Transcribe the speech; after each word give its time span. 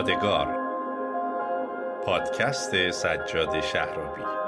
یادگار. 0.00 0.48
پادکست 2.04 2.90
سجاد 2.90 3.60
شهرابی. 3.60 4.39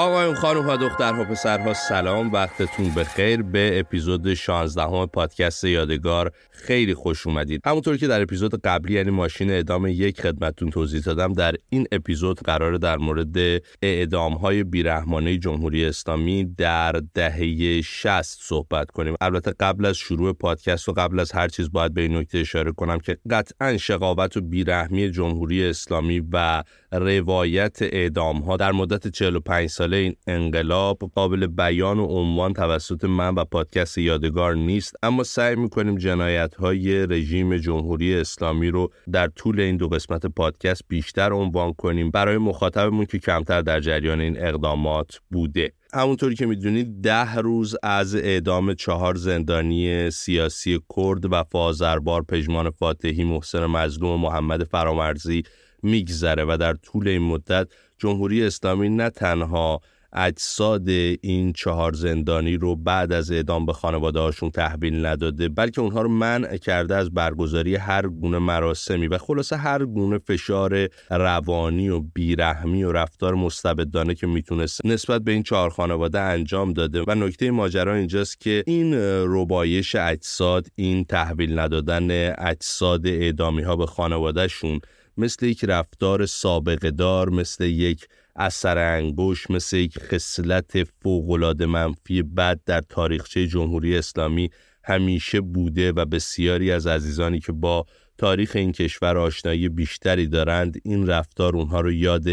آقایون 0.00 0.34
خانم 0.34 0.68
و 0.68 0.76
دخترها 0.76 1.24
پسرها 1.24 1.74
سلام. 1.74 2.32
وقتتون 2.32 2.94
بخیر. 2.94 3.42
به 3.42 3.80
اپیزود 3.80 4.34
16 4.34 4.82
همه 4.82 5.06
پادکست 5.06 5.64
یادگار 5.64 6.32
خیلی 6.50 6.94
خوش 6.94 7.26
اومدید. 7.26 7.60
همونطور 7.66 7.96
که 7.96 8.06
در 8.06 8.22
اپیزود 8.22 8.60
قبلی 8.60 8.94
یعنی 8.94 9.10
ماشین 9.10 9.50
اعدام 9.50 9.86
یک 9.86 10.20
خدمتتون 10.20 10.70
توضیح 10.70 11.00
دادم. 11.00 11.32
در 11.32 11.54
این 11.68 11.86
اپیزود 11.92 12.40
قرار 12.40 12.76
در 12.76 12.96
مورد 12.96 13.36
اعدام 13.82 14.32
های 14.32 14.64
بیرحمانه 14.64 15.38
جمهوری 15.38 15.84
اسلامی 15.84 16.44
در 16.44 16.92
دهه 17.14 17.80
60 17.80 18.22
صحبت 18.22 18.90
کنیم. 18.90 19.14
البته 19.20 19.52
قبل 19.60 19.84
از 19.84 19.96
شروع 19.96 20.32
پادکست 20.32 20.88
و 20.88 20.92
قبل 20.92 21.20
از 21.20 21.32
هر 21.32 21.48
چیز 21.48 21.72
باید 21.72 21.94
به 21.94 22.00
این 22.00 22.16
نکته 22.16 22.38
اشاره 22.38 22.72
کنم 22.72 22.98
که 22.98 23.18
قطعا 23.30 23.76
شقاوت 23.76 24.36
و 24.36 24.40
بیرحمی 24.40 25.10
جمهوری 25.10 25.66
اسلامی 25.66 26.22
و 26.32 26.62
روایت 26.92 27.78
اعدام 27.82 28.36
ها 28.36 28.56
در 28.56 28.72
مدت 28.72 29.08
45 29.08 29.68
ساله 29.68 29.96
این 29.96 30.16
انقلاب 30.26 30.98
قابل 31.14 31.46
بیان 31.46 31.98
و 31.98 32.04
عنوان 32.04 32.52
توسط 32.52 33.04
من 33.04 33.34
و 33.34 33.44
پادکست 33.44 33.98
یادگار 33.98 34.54
نیست 34.54 34.94
اما 35.02 35.24
سعی 35.24 35.56
می‌کنیم 35.56 35.98
جنایت 35.98 36.54
های 36.54 37.06
رژیم 37.06 37.56
جمهوری 37.56 38.14
اسلامی 38.14 38.68
رو 38.68 38.92
در 39.12 39.28
طول 39.28 39.60
این 39.60 39.76
دو 39.76 39.88
قسمت 39.88 40.26
پادکست 40.26 40.82
بیشتر 40.88 41.32
عنوان 41.32 41.72
کنیم. 41.72 42.10
برای 42.10 42.38
مخاطبمون 42.38 43.04
که 43.04 43.18
کمتر 43.18 43.62
در 43.62 43.80
جریان 43.80 44.20
این 44.20 44.44
اقدامات 44.44 45.20
بوده. 45.30 45.72
همونطوری 45.92 46.34
که 46.34 46.46
می‌دونید 46.46 47.02
ده 47.02 47.34
روز 47.34 47.76
از 47.82 48.14
اعدام 48.14 48.74
چهار 48.74 49.14
زندانی 49.14 50.10
سیاسی 50.10 50.80
کرد 50.96 51.32
و 51.32 51.44
فازربار 51.44 52.22
پژمان 52.22 52.70
فاتحی 52.70 53.24
محسن 53.24 53.66
مظلوم 53.66 54.20
محمد 54.20 54.64
فرامرزی 54.64 55.42
میگذره 55.82 56.44
و 56.44 56.56
در 56.60 56.74
طول 56.74 57.08
این 57.08 57.22
مدت 57.22 57.68
جمهوری 57.98 58.44
اسلامی 58.44 58.88
نه 58.88 59.10
تنها 59.10 59.80
اجساد 60.12 60.88
این 61.20 61.52
چهار 61.52 61.92
زندانی 61.92 62.56
رو 62.56 62.76
بعد 62.76 63.12
از 63.12 63.32
اعدام 63.32 63.66
به 63.66 63.72
خانواده 63.72 64.20
هاشون 64.20 64.50
تحویل 64.50 65.06
نداده 65.06 65.48
بلکه 65.48 65.80
اونها 65.80 66.02
رو 66.02 66.08
منع 66.08 66.56
کرده 66.56 66.96
از 66.96 67.10
برگزاری 67.10 67.76
هر 67.76 68.08
گونه 68.08 68.38
مراسمی 68.38 69.06
و 69.06 69.18
خلاصه 69.18 69.56
هر 69.56 69.84
گونه 69.84 70.18
فشار 70.18 70.88
روانی 71.10 71.88
و 71.88 72.00
بیرحمی 72.00 72.84
و 72.84 72.92
رفتار 72.92 73.34
مستبدانه 73.34 74.14
که 74.14 74.26
می‌تونست 74.26 74.86
نسبت 74.86 75.22
به 75.22 75.32
این 75.32 75.42
چهار 75.42 75.70
خانواده 75.70 76.20
انجام 76.20 76.72
داده. 76.72 77.04
و 77.06 77.14
نکته 77.14 77.50
ماجرا 77.50 77.94
اینجاست 77.94 78.40
که 78.40 78.64
این 78.66 78.94
ربایش 79.26 79.94
اجساد 79.94 80.66
این 80.74 81.04
تحویل 81.04 81.58
ندادن 81.58 82.34
اجساد 82.38 83.06
اعدامی 83.06 83.62
ها 83.62 83.76
به 83.76 83.86
خانوادهشون 83.86 84.80
مثل 85.20 85.46
یک 85.46 85.64
رفتار 85.64 86.26
سابقه 86.26 86.90
دار 86.90 87.30
مثل 87.30 87.64
یک 87.64 88.08
اثر 88.36 88.78
انگوش 88.78 89.50
مثل 89.50 89.76
یک 89.76 89.98
خصلت 89.98 90.84
فوقالعاده 91.02 91.66
منفی 91.66 92.22
بد 92.22 92.60
در 92.66 92.80
تاریخچه 92.80 93.46
جمهوری 93.46 93.98
اسلامی 93.98 94.50
همیشه 94.84 95.40
بوده 95.40 95.92
و 95.92 96.04
بسیاری 96.04 96.72
از 96.72 96.86
عزیزانی 96.86 97.40
که 97.40 97.52
با 97.52 97.86
تاریخ 98.18 98.56
این 98.56 98.72
کشور 98.72 99.18
آشنایی 99.18 99.68
بیشتری 99.68 100.26
دارند 100.26 100.80
این 100.84 101.06
رفتار 101.06 101.56
اونها 101.56 101.80
رو 101.80 101.92
یاد 101.92 102.26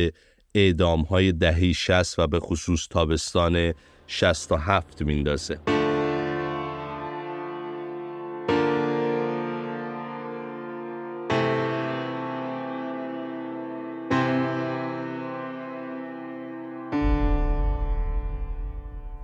اعدام 0.55 1.01
های 1.01 1.31
دهی 1.31 1.73
60 1.73 2.19
و 2.19 2.27
به 2.27 2.39
خصوص 2.39 2.87
تابستان 2.89 3.73
67 4.07 5.01
میندازه. 5.01 5.76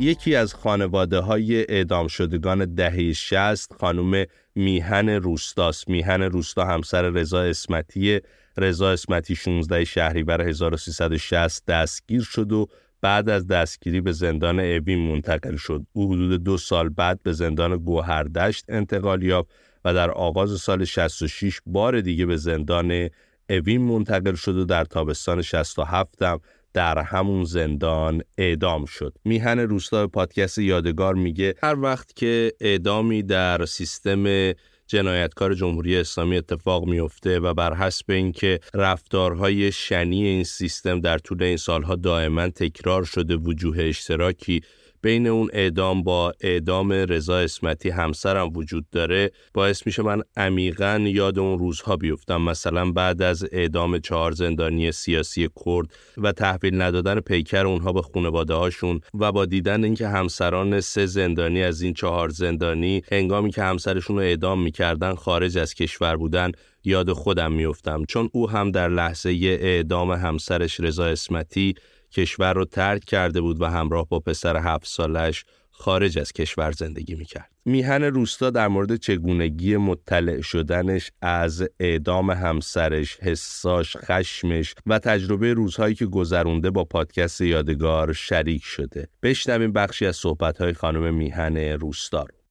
یکی 0.03 0.35
از 0.35 0.53
خانواده 0.53 1.19
های 1.19 1.65
اعدام 1.71 2.07
شدگان 2.07 2.75
دهه 2.75 3.13
60 3.13 3.73
خانم 3.73 4.25
میهن 4.55 5.09
روستاست. 5.09 5.89
میهن 5.89 6.21
روستا 6.21 6.65
همسر 6.65 7.01
رضا 7.01 7.41
اسمتی 7.41 8.19
رضا 8.57 8.91
اسمتی 8.91 9.35
16 9.35 9.85
شهریور 9.85 10.41
1360 10.41 11.65
دستگیر 11.65 12.21
شد 12.21 12.51
و 12.51 12.67
بعد 13.01 13.29
از 13.29 13.47
دستگیری 13.47 14.01
به 14.01 14.11
زندان 14.11 14.59
اوین 14.59 14.99
منتقل 15.11 15.55
شد. 15.55 15.85
او 15.93 16.13
حدود 16.13 16.43
دو 16.43 16.57
سال 16.57 16.89
بعد 16.89 17.19
به 17.23 17.33
زندان 17.33 17.77
گوهردشت 17.77 18.65
انتقال 18.69 19.23
یافت 19.23 19.49
و 19.85 19.93
در 19.93 20.11
آغاز 20.11 20.61
سال 20.61 20.85
66 20.85 21.59
بار 21.65 22.01
دیگه 22.01 22.25
به 22.25 22.37
زندان 22.37 23.09
اوین 23.49 23.81
منتقل 23.81 24.35
شد 24.35 24.55
و 24.57 24.65
در 24.65 24.85
تابستان 24.85 25.41
67 25.41 26.21
هم 26.21 26.39
در 26.73 26.99
همون 26.99 27.43
زندان 27.43 28.21
اعدام 28.37 28.85
شد. 28.85 29.13
میهن 29.25 29.59
روستا 29.59 30.07
پادکست 30.07 30.57
یادگار 30.57 31.13
میگه 31.15 31.55
هر 31.63 31.79
وقت 31.79 32.15
که 32.15 32.53
اعدامی 32.61 33.23
در 33.23 33.65
سیستم 33.65 34.53
جنایتکار 34.87 35.53
جمهوری 35.53 35.97
اسلامی 35.97 36.37
اتفاق 36.37 36.85
میفته 36.85 37.39
و 37.39 37.53
بر 37.53 37.73
حسب 37.73 38.11
اینکه 38.11 38.59
رفتارهای 38.73 39.71
شنی 39.71 40.25
این 40.25 40.43
سیستم 40.43 40.99
در 40.99 41.17
طول 41.17 41.43
این 41.43 41.57
سالها 41.57 41.95
دائما 41.95 42.49
تکرار 42.49 43.03
شده 43.03 43.35
وجوه 43.35 43.77
اشتراکی 43.79 44.61
بین 45.03 45.27
اون 45.27 45.49
اعدام 45.53 46.03
با 46.03 46.33
اعدام 46.41 46.91
رضا 46.91 47.37
اسمتی 47.37 47.89
همسرم 47.89 48.49
وجود 48.53 48.85
داره 48.91 49.31
باعث 49.53 49.85
میشه 49.85 50.03
من 50.03 50.21
عمیقا 50.37 51.05
یاد 51.07 51.39
اون 51.39 51.59
روزها 51.59 51.97
بیفتم. 51.97 52.41
مثلا 52.41 52.91
بعد 52.91 53.21
از 53.21 53.45
اعدام 53.51 53.99
چهار 53.99 54.31
زندانی 54.31 54.91
سیاسی 54.91 55.49
کرد 55.65 55.87
و 56.17 56.31
تحویل 56.31 56.81
ندادن 56.81 57.19
پیکر 57.19 57.65
اونها 57.65 57.93
به 57.93 58.01
خانواده 58.01 58.53
هاشون 58.53 58.99
و 59.19 59.31
با 59.31 59.45
دیدن 59.45 59.83
اینکه 59.83 60.07
همسران 60.07 60.81
سه 60.81 61.05
زندانی 61.05 61.63
از 61.63 61.81
این 61.81 61.93
چهار 61.93 62.29
زندانی 62.29 63.01
هنگامی 63.11 63.51
که 63.51 63.63
همسرشون 63.63 64.15
رو 64.15 64.21
اعدام 64.21 64.61
می‌کردن 64.61 65.15
خارج 65.15 65.57
از 65.57 65.73
کشور 65.73 66.17
بودن 66.17 66.51
یاد 66.83 67.11
خودم 67.11 67.51
میفتم 67.51 68.05
چون 68.05 68.29
او 68.33 68.49
هم 68.49 68.71
در 68.71 68.89
لحظه 68.89 69.29
اعدام 69.61 70.11
همسرش 70.11 70.79
رضا 70.79 71.05
اسمتی 71.05 71.75
کشور 72.13 72.53
رو 72.53 72.65
ترک 72.65 73.05
کرده 73.05 73.41
بود 73.41 73.61
و 73.61 73.65
همراه 73.65 74.07
با 74.09 74.19
پسر 74.19 74.57
هفت 74.57 74.87
سالش 74.87 75.45
خارج 75.71 76.19
از 76.19 76.31
کشور 76.31 76.71
زندگی 76.71 77.15
می‌کرد. 77.15 77.49
میهن 77.65 78.03
روستا 78.03 78.49
در 78.49 78.67
مورد 78.67 78.95
چگونگی 78.95 79.77
مطلع 79.77 80.41
شدنش 80.41 81.11
از 81.21 81.67
اعدام 81.79 82.31
همسرش، 82.31 83.17
حساش، 83.19 83.97
خشمش 83.97 84.75
و 84.85 84.99
تجربه 84.99 85.53
روزهایی 85.53 85.95
که 85.95 86.05
گذرونده 86.05 86.71
با 86.71 86.83
پادکست 86.83 87.41
یادگار 87.41 88.13
شریک 88.13 88.63
شده. 88.63 89.07
بشنویم 89.23 89.71
بخشی 89.71 90.05
از 90.05 90.15
صحبتهای 90.15 90.73
خانم 90.73 91.13
میهن 91.13 91.57
روستا 91.57 92.21
رو. 92.21 92.42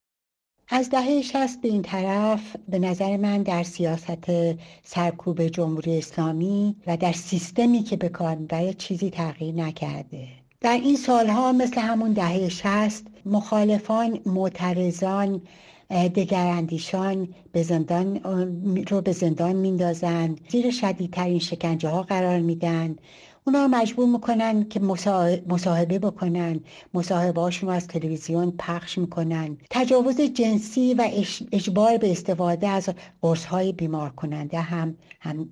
از 0.69 0.91
دهه 0.91 1.23
شست 1.23 1.61
به 1.61 1.69
این 1.69 1.83
طرف 1.83 2.57
به 2.69 2.79
نظر 2.79 3.17
من 3.17 3.43
در 3.43 3.63
سیاست 3.63 4.31
سرکوب 4.85 5.47
جمهوری 5.47 5.99
اسلامی 5.99 6.77
و 6.87 6.97
در 6.97 7.13
سیستمی 7.13 7.83
که 7.83 7.97
به 7.97 8.09
کار 8.09 8.37
چیزی 8.79 9.11
تغییر 9.11 9.55
نکرده. 9.55 10.29
در 10.61 10.81
این 10.83 10.97
سالها 10.97 11.53
مثل 11.53 11.81
همون 11.81 12.13
دهه 12.13 12.49
شست 12.49 13.07
مخالفان 13.27 14.19
معترضان 14.27 15.43
دگراندیشان 15.91 17.29
به 17.53 17.63
زندان 17.63 18.17
رو 18.89 19.01
به 19.01 19.13
زندان 19.13 19.57
میندازند. 19.57 20.41
زیر 20.49 20.71
شدیدترین 20.71 21.39
شکنجه 21.39 21.89
ها 21.89 22.03
قرار 22.03 22.41
میدن. 22.41 22.97
اونا 23.47 23.69
مجبور 23.69 24.07
می‌کنن 24.07 24.65
که 24.69 24.81
مصاحبه 25.47 25.99
بکنن. 25.99 26.61
مصاحبه 26.95 27.51
رو 27.63 27.69
از 27.69 27.87
تلویزیون 27.87 28.51
پخش 28.59 28.99
می‌کنن. 28.99 29.57
تجاوز 29.71 30.21
جنسی 30.21 30.95
و 30.95 31.09
اجبار 31.53 31.99
به 31.99 32.11
استفاده 32.13 32.69
از 32.69 32.89
قرص 33.23 33.45
های 33.45 33.73
بیمار 33.73 34.11
کننده 34.11 34.61
هم, 34.61 34.97
هم 35.21 35.49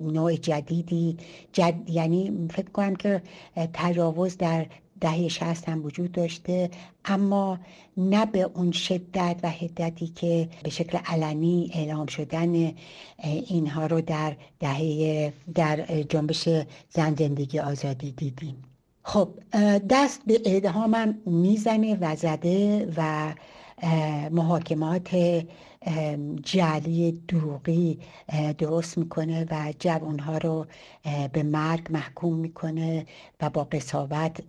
نوع 0.00 0.36
جدیدی. 0.36 1.16
جد 1.52 1.74
یعنی 1.88 2.48
فکر 2.50 2.70
کنم 2.70 2.96
که 2.96 3.22
تجاوز 3.72 4.36
در 4.36 4.66
دهه 5.00 5.28
شست 5.28 5.68
هم 5.68 5.84
وجود 5.84 6.12
داشته. 6.12 6.70
اما 7.04 7.58
نه 7.96 8.26
به 8.26 8.42
اون 8.54 8.72
شدت 8.72 9.36
و 9.42 9.50
حدتی 9.50 10.06
که 10.06 10.48
به 10.62 10.70
شکل 10.70 10.98
علنی 11.06 11.70
اعلام 11.74 12.06
شدن 12.06 12.72
اینها 13.22 13.86
رو 13.86 14.00
در 14.00 14.36
دهه 14.60 15.32
در 15.54 16.02
جنبش 16.02 16.48
زن 16.90 17.14
زندگی 17.14 17.58
آزادی 17.58 18.10
دیدیم. 18.10 18.62
خب 19.02 19.28
دست 19.90 20.20
به 20.26 20.40
اعدام 20.44 20.94
هم 20.94 21.14
می‌زنه 21.26 21.98
و 22.00 22.16
زده 22.16 22.88
و 22.96 23.32
محاکمات 24.30 25.16
جعلی 26.42 27.12
دروغی 27.28 27.98
درست 28.58 28.98
می‌کنه 28.98 29.46
و 29.50 29.72
جوانها 29.78 30.38
رو 30.38 30.66
به 31.32 31.42
مرگ 31.42 31.86
محکوم 31.90 32.34
می‌کنه 32.34 33.06
و 33.40 33.50
با 33.50 33.64
قصاوت 33.64 34.40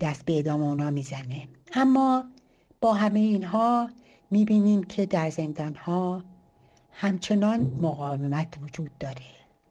دست 0.00 0.24
به 0.24 0.38
ادام 0.38 0.62
اونا 0.62 0.90
می‌زنه. 0.90 1.48
اما 1.74 2.24
با 2.80 2.94
همه 2.94 3.20
اینها 3.20 3.90
می‌بینیم 4.30 4.82
که 4.82 5.06
در 5.06 5.30
زندان 5.30 5.74
ها 5.74 6.24
همچنان 6.92 7.60
مقاومت 7.80 8.54
وجود 8.62 8.90
داره. 9.00 9.16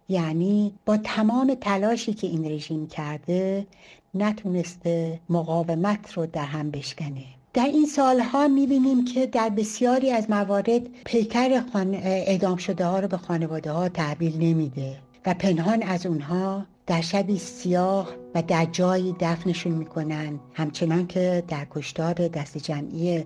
یعنی 0.10 0.74
با 0.86 0.98
تمام 0.98 1.56
تلاشی 1.62 2.14
که 2.14 2.28
این 2.28 2.46
رژیم 2.46 2.88
کرده 2.88 3.68
نتونسته 4.14 5.20
مقاومت 5.30 6.14
رو 6.14 6.26
در 6.26 6.46
هم 6.46 6.72
بشکنه. 6.72 7.26
در 7.54 7.66
این 7.66 7.86
سالها 7.86 8.48
می‌بینیم 8.48 9.06
که 9.06 9.26
در 9.26 9.50
بسیاری 9.50 10.12
از 10.12 10.30
موارد 10.30 10.82
پیکر 11.06 11.64
اعدام 12.04 12.58
شده 12.58 12.86
ها 12.86 13.00
رو 13.00 13.08
به 13.08 13.18
خانواده 13.18 13.72
ها 13.72 13.90
تحویل 13.90 14.38
نمیده 14.38 14.98
و 15.26 15.34
پنهان 15.34 15.84
از 15.84 16.06
اونها 16.06 16.66
در 16.88 17.02
شبی 17.02 17.40
سیاه 17.40 18.10
و 18.36 18.42
در 18.42 18.66
جایی 18.66 19.16
دفنشون 19.20 19.72
می‌کنن. 19.72 20.40
همچنان 20.54 21.08
که 21.08 21.44
در 21.48 21.68
کشتار 21.72 22.14
دست 22.14 22.58
جمعی 22.58 23.26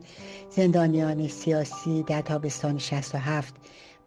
زندانیان 0.50 1.28
سیاسی 1.28 2.04
در 2.04 2.22
تابستان 2.22 2.78
67 2.78 3.54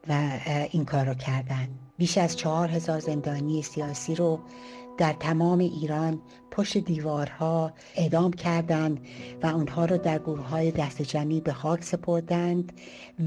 و 0.08 0.30
این 0.70 0.84
کار 0.84 1.04
رو 1.04 1.14
کردن. 1.14 1.68
بیش 1.98 2.18
از 2.18 2.36
چهار 2.36 2.68
هزار 2.68 3.00
زندانی 3.00 3.62
سیاسی 3.62 4.14
رو 4.14 4.40
در 4.98 5.12
تمام 5.12 5.58
ایران 5.58 6.20
پشت 6.50 6.78
دیوارها 6.78 7.72
اعدام 7.96 8.32
کردند 8.32 9.00
و 9.42 9.46
اونها 9.46 9.84
رو 9.84 9.98
در 9.98 10.18
گروه 10.18 10.48
های 10.48 10.70
دست 10.70 11.02
جمعی 11.02 11.40
به 11.40 11.52
خاک 11.52 11.84
سپردند 11.84 12.72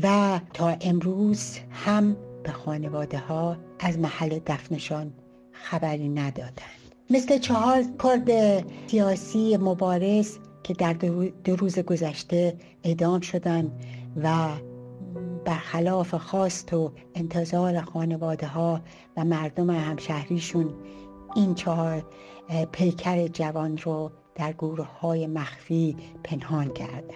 و 0.03 0.39
تا 0.53 0.77
امروز 0.81 1.57
هم 1.71 2.17
به 2.43 2.51
خانواده 2.51 3.17
ها 3.17 3.57
از 3.79 3.99
محل 3.99 4.39
دفنشان 4.45 5.13
خبری 5.51 6.09
ندادند. 6.09 6.81
مثل 7.09 7.37
چهار 7.37 7.83
کرد 8.03 8.29
سیاسی 8.87 9.57
مبارز 9.57 10.37
که 10.63 10.73
در 10.73 10.93
دو 11.43 11.55
روز 11.55 11.79
گذشته 11.79 12.57
اعدام 12.83 13.21
شدند 13.21 13.71
و 14.23 14.47
برخلاف 15.45 16.13
خواست 16.13 16.73
و 16.73 16.91
انتظار 17.15 17.81
خانواده 17.81 18.47
ها 18.47 18.81
و 19.17 19.25
مردم 19.25 19.69
همشهریشون 19.69 20.73
این 21.35 21.55
چهار 21.55 22.03
پیکر 22.71 23.27
جوان 23.27 23.77
رو 23.77 24.11
در 24.35 24.53
گروه 24.53 24.99
های 24.99 25.27
مخفی 25.27 25.95
پنهان 26.23 26.73
کردند. 26.73 27.13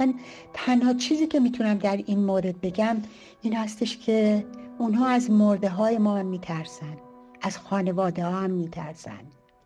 من 0.00 0.14
تنها 0.54 0.94
چیزی 0.94 1.26
که 1.26 1.40
می‌تونم 1.40 1.78
در 1.78 1.96
این 1.96 2.24
مورد 2.24 2.60
بگم 2.60 2.96
این 3.42 3.56
هستش 3.56 3.98
که 3.98 4.46
اونها 4.78 5.06
از 5.06 5.30
مرده 5.30 5.68
های 5.68 5.98
ما 5.98 6.16
هم 6.16 6.26
میترسن 6.26 6.96
از 7.42 7.58
خانواده 7.58 8.24
ها 8.24 8.40
هم 8.40 8.50
میترسن. 8.50 9.20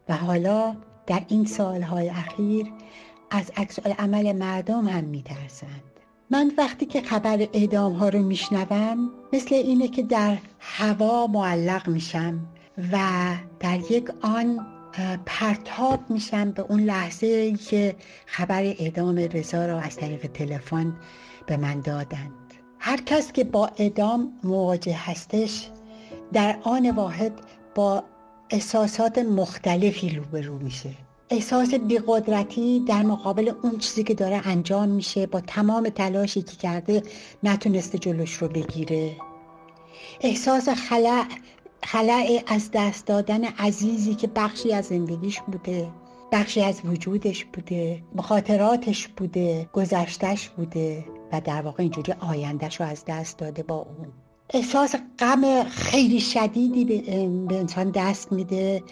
و 0.08 0.16
حالا 0.16 0.76
در 1.06 1.22
این 1.28 1.44
سالهای 1.44 2.08
اخیر 2.08 2.66
از 3.30 3.50
عکس 3.56 3.78
عمل 3.78 4.32
مردم 4.32 4.88
هم 4.88 5.04
میترسند. 5.04 5.82
من 6.30 6.52
وقتی 6.58 6.86
که 6.86 7.02
خبر 7.02 7.48
اعدام 7.52 7.92
ها 7.92 8.08
رو 8.08 8.22
میشنوم 8.22 9.10
مثل 9.32 9.54
اینه 9.54 9.88
که 9.88 10.02
در 10.02 10.38
هوا 10.58 11.26
معلق 11.26 11.88
میشم. 11.88 12.40
و 12.92 12.98
در 13.60 13.78
یک 13.90 14.10
آن 14.22 14.66
پرتاب 15.26 16.00
میشم 16.10 16.50
به 16.50 16.62
اون 16.62 16.80
لحظه 16.80 17.52
که 17.52 17.96
خبر 18.26 18.62
اعدام 18.62 19.18
رضا 19.18 19.66
را 19.66 19.80
از 19.80 19.96
طریق 19.96 20.26
تلفن 20.26 20.96
به 21.46 21.56
من 21.56 21.80
دادند. 21.80 22.54
هر 22.78 22.96
کس 22.96 23.32
که 23.32 23.44
با 23.44 23.70
اعدام 23.76 24.32
مواجه 24.44 24.96
هستش 24.96 25.68
در 26.32 26.58
آن 26.62 26.90
واحد 26.90 27.32
با 27.74 28.04
احساسات 28.50 29.18
مختلفی 29.18 30.10
روبرو 30.10 30.58
میشه. 30.58 30.90
احساس 31.30 31.74
بیقدرتی 31.74 32.84
در 32.88 33.02
مقابل 33.02 33.52
اون 33.62 33.78
چیزی 33.78 34.04
که 34.04 34.14
داره 34.14 34.40
انجام 34.44 34.88
میشه 34.88 35.26
با 35.26 35.40
تمام 35.40 35.88
تلاشی 35.88 36.42
که 36.42 36.56
کرده 36.56 37.02
نتونسته 37.42 37.98
جلوش 37.98 38.32
رو 38.32 38.48
بگیره. 38.48 39.16
احساس 40.20 40.68
خلع 40.68 41.24
خلع 41.84 42.42
از 42.46 42.70
دست 42.72 43.06
دادن 43.06 43.44
عزیزی 43.44 44.14
که 44.14 44.26
بخشی 44.26 44.72
از 44.72 44.84
زندگیش 44.84 45.40
بوده 45.40 45.90
بخشی 46.32 46.62
از 46.62 46.80
وجودش 46.84 47.44
بوده 47.44 48.02
مخاطراتش 48.14 49.08
بوده 49.08 49.68
گذشتش 49.72 50.48
بوده 50.48 51.04
و 51.32 51.40
در 51.40 51.62
واقع 51.62 51.82
اینجوری 51.82 52.12
آیندهش 52.12 52.80
رو 52.80 52.86
از 52.86 53.04
دست 53.04 53.38
داده 53.38 53.62
با 53.62 53.74
اون. 53.76 54.08
احساس 54.50 54.94
غم 55.18 55.64
خیلی 55.64 56.20
شدیدی 56.20 56.84
به 57.48 57.58
انسان 57.58 57.90
دست 57.90 58.32
میده 58.32 58.82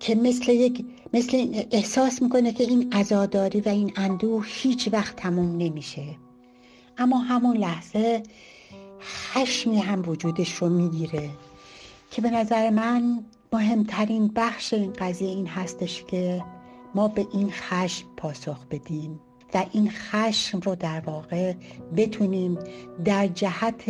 که 0.00 0.14
مثل 0.14 0.52
یک 0.52 0.84
مثل 1.14 1.64
احساس 1.70 2.22
می‌کنه 2.22 2.52
که 2.52 2.64
این 2.64 2.92
عزاداری 2.92 3.60
و 3.60 3.68
این 3.68 3.92
اندوه 3.96 4.44
هیچ 4.46 4.88
وقت 4.92 5.16
تموم 5.16 5.56
نمیشه. 5.56 6.04
اما 6.98 7.18
همون 7.18 7.56
لحظه 7.56 8.22
خشمی 9.00 9.78
هم 9.78 10.08
وجودش 10.08 10.52
رو 10.54 10.68
می‌گیره. 10.68 11.30
که 12.10 12.22
به 12.22 12.30
نظر 12.30 12.70
من 12.70 13.24
مهمترین 13.52 14.28
بخش 14.36 14.74
این 14.74 14.92
قضیه 14.92 15.28
این 15.28 15.46
هستش 15.46 16.04
که 16.04 16.44
ما 16.94 17.08
به 17.08 17.26
این 17.32 17.50
خشم 17.50 18.06
پاسخ 18.16 18.66
بدیم. 18.66 19.20
و 19.54 19.64
این 19.72 19.90
خشم 19.90 20.60
رو 20.60 20.74
در 20.74 21.00
واقع 21.00 21.54
بتونیم 21.96 22.58
در 23.04 23.26
جهت 23.26 23.82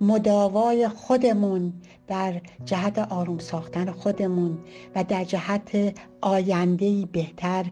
مداوای 0.00 0.88
خودمون 0.88 1.72
در 2.06 2.40
جهت 2.64 2.98
آروم 2.98 3.38
ساختن 3.38 3.90
خودمون 3.90 4.58
و 4.94 5.04
در 5.04 5.24
جهت 5.24 5.98
آینده 6.20 7.06
بهتر 7.06 7.64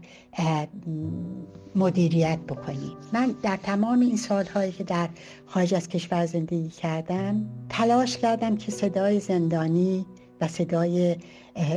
مدیریت 1.74 2.38
بکنیم. 2.38 2.96
من 3.12 3.34
در 3.42 3.56
تمام 3.56 4.00
این 4.00 4.16
سالهایی 4.16 4.72
که 4.72 4.84
در 4.84 5.08
خارج 5.46 5.74
از 5.74 5.88
کشور 5.88 6.26
زندگی 6.26 6.68
کردم 6.68 7.46
تلاش 7.68 8.18
کردم 8.18 8.56
که 8.56 8.72
صدای 8.72 9.20
زندانی 9.20 10.06
و 10.40 10.48
صدای 10.48 11.16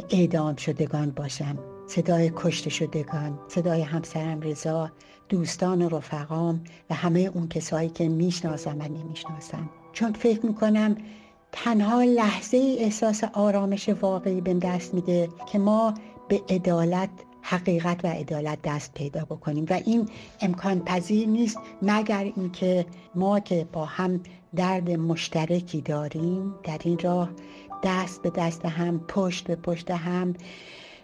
اعدام 0.10 0.56
شدگان 0.56 1.12
باشم. 1.12 1.60
صدای 1.88 2.32
کشته 2.36 2.70
شدگان 2.70 3.40
صدای 3.48 3.82
همسرم 3.82 4.42
رضا 4.42 4.92
دوستان 5.32 5.82
و 5.82 5.90
رفقام 5.90 6.62
و 6.90 6.94
همه 6.94 7.20
اون 7.20 7.48
کسایی 7.48 7.90
که 7.90 8.10
می‌شناسم 8.10 8.76
و 8.80 8.84
نمی‌شناسم 8.84 9.70
چون 9.94 10.14
فکر 10.14 10.46
می‌کنم 10.46 10.96
تنها 11.52 12.04
لحظه 12.04 12.76
احساس 12.80 13.24
آرامش 13.24 13.90
واقعی 13.90 14.42
به 14.42 14.54
دست 14.54 14.94
میده 14.94 15.30
که 15.52 15.60
ما 15.60 15.94
به 16.28 16.42
عدالت 16.50 17.10
حقیقت 17.42 18.06
و 18.06 18.08
عدالت 18.08 18.62
دست 18.62 18.94
پیدا 18.94 19.26
بکنیم. 19.26 19.66
و 19.70 19.80
این 19.86 20.10
امکان 20.42 20.80
پذیر 20.80 21.28
نیست 21.28 21.58
مگر 21.82 22.32
اینکه 22.36 22.86
ما 23.16 23.40
که 23.40 23.68
با 23.74 23.86
هم 23.86 24.20
درد 24.56 24.92
مشترکی 24.92 25.82
داریم 25.82 26.56
در 26.64 26.80
این 26.84 27.00
راه 27.00 27.30
دست 27.84 28.22
به 28.22 28.30
دست 28.30 28.66
هم 28.66 29.00
پشت 29.00 29.48
به 29.48 29.56
پشت 29.56 29.92
هم 29.92 30.34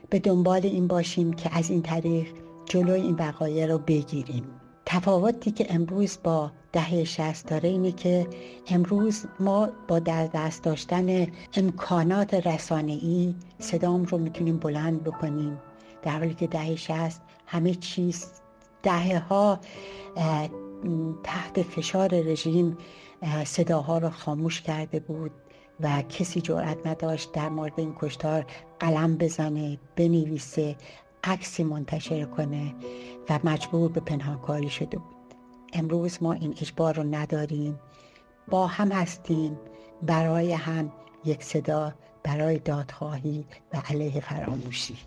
به 0.09 0.19
دنبال 0.19 0.61
این 0.63 0.87
باشیم 0.87 1.33
که 1.33 1.57
از 1.57 1.69
این 1.69 1.81
طریق 1.81 2.27
جلوی 2.69 3.01
این 3.01 3.15
وقایع 3.15 3.65
رو 3.65 3.77
بگیریم. 3.77 4.43
تفاوتی 4.85 5.51
که 5.51 5.73
امروز 5.73 6.17
با 6.23 6.51
دهه 6.73 7.03
شست 7.03 7.47
داره 7.47 7.69
اینه 7.69 7.91
که 7.91 8.27
امروز 8.67 9.25
ما 9.39 9.69
با 9.87 9.99
در 9.99 10.27
دست 10.27 10.63
داشتن 10.63 11.27
امکانات 11.53 12.33
رسانه‌ای 12.33 13.35
صدام 13.59 14.03
رو 14.03 14.17
می‌تونیم 14.17 14.57
بلند 14.57 15.03
بکنیم. 15.03 15.59
در 16.01 16.11
حالی 16.11 16.33
که 16.33 16.47
دهه 16.47 16.75
شست 16.75 17.21
همه 17.45 17.73
چیز 17.73 18.31
دهه 18.83 19.19
ها 19.19 19.59
تحت 21.23 21.61
فشار 21.61 22.09
رژیم 22.09 22.77
صداها 23.45 23.97
رو 23.97 24.09
خاموش 24.09 24.61
کرده 24.61 24.99
بود 24.99 25.31
و 25.79 26.01
کسی 26.01 26.41
جرأت 26.41 26.87
نداشت 26.87 27.31
در 27.31 27.49
مورد 27.49 27.73
این 27.77 27.95
کشتار 27.99 28.45
قلم 28.79 29.17
بزنه 29.17 29.79
بنویسه 29.95 30.75
عکسی 31.23 31.63
منتشر 31.63 32.25
کنه 32.25 32.75
و 33.29 33.39
مجبور 33.43 33.91
به 33.91 33.99
پنهانکاری 33.99 34.69
شده 34.69 34.97
بود. 34.97 35.15
امروز 35.73 36.23
ما 36.23 36.33
این 36.33 36.51
اجبار 36.61 36.95
رو 36.95 37.03
نداریم. 37.03 37.79
با 38.47 38.67
هم 38.67 38.91
هستیم. 38.91 39.57
برای 40.01 40.53
هم 40.53 40.91
یک 41.25 41.43
صدا 41.43 41.93
برای 42.23 42.59
دادخواهی 42.59 43.45
و 43.73 43.81
علیه 43.89 44.21
فراموشی. 44.21 44.97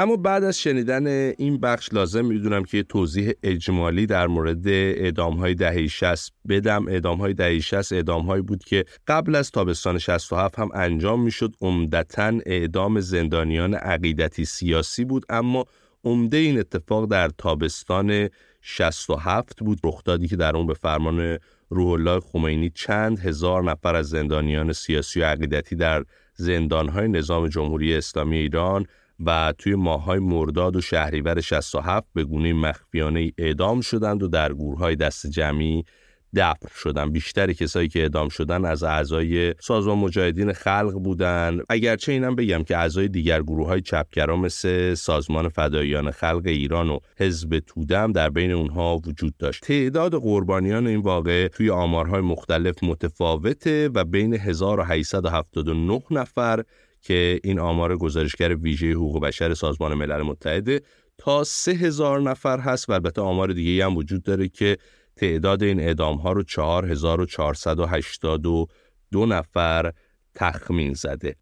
اما 0.00 0.16
بعد 0.16 0.44
از 0.44 0.60
شنیدن 0.60 1.06
این 1.38 1.60
بخش 1.60 1.92
لازم 1.92 2.24
می‌دونم 2.24 2.64
که 2.64 2.82
توضیح 2.82 3.32
اجمالی 3.42 4.06
در 4.06 4.26
مورد 4.26 4.68
اعدام 4.68 5.36
های 5.36 5.54
دهه 5.54 5.86
60 5.86 6.32
بدم. 6.48 6.88
اعدام 6.88 7.18
های 7.18 7.34
دهه 7.34 7.58
60 7.58 7.92
اعدام 7.92 8.26
هایی 8.26 8.42
بود 8.42 8.64
که 8.64 8.84
قبل 9.06 9.34
از 9.34 9.50
تابستان 9.50 9.98
67 9.98 10.58
هم 10.58 10.68
انجام 10.74 11.22
می‌شد. 11.22 11.54
عمدتا 11.60 12.32
اعدام 12.46 13.00
زندانیان 13.00 13.74
عقیدتی 13.74 14.44
سیاسی 14.44 15.04
بود 15.04 15.26
اما 15.28 15.64
عمده 16.04 16.36
این 16.36 16.58
اتفاق 16.58 17.10
در 17.10 17.28
تابستان 17.28 18.28
67 18.62 19.58
بود. 19.64 19.78
رخدادی 19.84 20.28
که 20.28 20.36
در 20.36 20.56
اون 20.56 20.66
به 20.66 20.74
فرمان 20.74 21.38
روح 21.70 21.90
الله 21.90 22.20
خمینی 22.20 22.70
چند 22.70 23.18
هزار 23.18 23.62
نفر 23.62 23.94
از 23.94 24.08
زندانیان 24.08 24.72
سیاسی 24.72 25.20
و 25.20 25.24
عقیدتی 25.24 25.76
در 25.76 26.04
زندانهای 26.34 27.08
نظام 27.08 27.48
جمهوری 27.48 27.94
اسلامی 27.94 28.36
ایران 28.36 28.86
و 29.26 29.54
توی 29.58 29.74
ماهای 29.74 30.18
مرداد 30.18 30.76
و 30.76 30.80
شهریور 30.80 31.40
67 31.40 32.06
به 32.14 32.24
گونه 32.24 32.52
مخفیانه 32.52 33.32
اعدام 33.38 33.80
شدند 33.80 34.22
و 34.22 34.28
در 34.28 34.52
گورهای 34.52 34.96
دست 34.96 35.26
جمعی 35.26 35.84
دفن 36.34 36.68
شدن. 36.76 37.12
بیشتر 37.12 37.52
کسایی 37.52 37.88
که 37.88 38.00
اعدام 38.00 38.28
شدن 38.28 38.64
از 38.64 38.82
اعضای 38.82 39.54
سازمان 39.60 39.98
مجاهدین 39.98 40.52
خلق 40.52 40.92
بودن. 40.92 41.60
اگرچه 41.68 42.12
اینم 42.12 42.34
بگم 42.34 42.62
که 42.62 42.76
اعضای 42.76 43.08
دیگر 43.08 43.42
گروه 43.42 43.66
های 43.66 43.80
چپگرا 43.80 44.36
مثل 44.36 44.94
سازمان 44.94 45.48
فداییان 45.48 46.10
خلق 46.10 46.42
ایران 46.44 46.88
و 46.88 46.98
حزب 47.16 47.58
تودم 47.58 48.12
در 48.12 48.30
بین 48.30 48.52
اونها 48.52 48.96
وجود 48.96 49.36
داشت. 49.36 49.64
تعداد 49.64 50.14
قربانیان 50.14 50.86
این 50.86 51.00
واقع 51.00 51.48
توی 51.48 51.70
آمارهای 51.70 52.20
مختلف 52.20 52.82
متفاوته 52.82 53.90
و 53.94 54.04
بین 54.04 54.34
1879 54.34 56.02
نفر 56.10 56.64
که 57.02 57.40
این 57.44 57.60
آمار 57.60 57.96
گزارشگر 57.96 58.56
ویژه 58.56 58.92
حقوق 58.92 59.20
بشر 59.20 59.54
سازمان 59.54 59.94
ملل 59.94 60.22
متحده 60.22 60.80
تا 61.18 61.44
3000 61.44 62.20
نفر 62.20 62.60
هست 62.60 62.88
و 62.88 62.92
البته 62.92 63.20
آمار 63.20 63.52
دیگه 63.52 63.84
هم 63.84 63.96
وجود 63.96 64.22
داره 64.22 64.48
که 64.48 64.76
تعداد 65.16 65.62
این 65.62 65.80
اعدام 65.80 66.16
ها 66.16 66.32
رو 66.32 66.42
4482 66.42 69.26
نفر 69.26 69.92
تخمین 70.34 70.94
زده. 70.94 71.36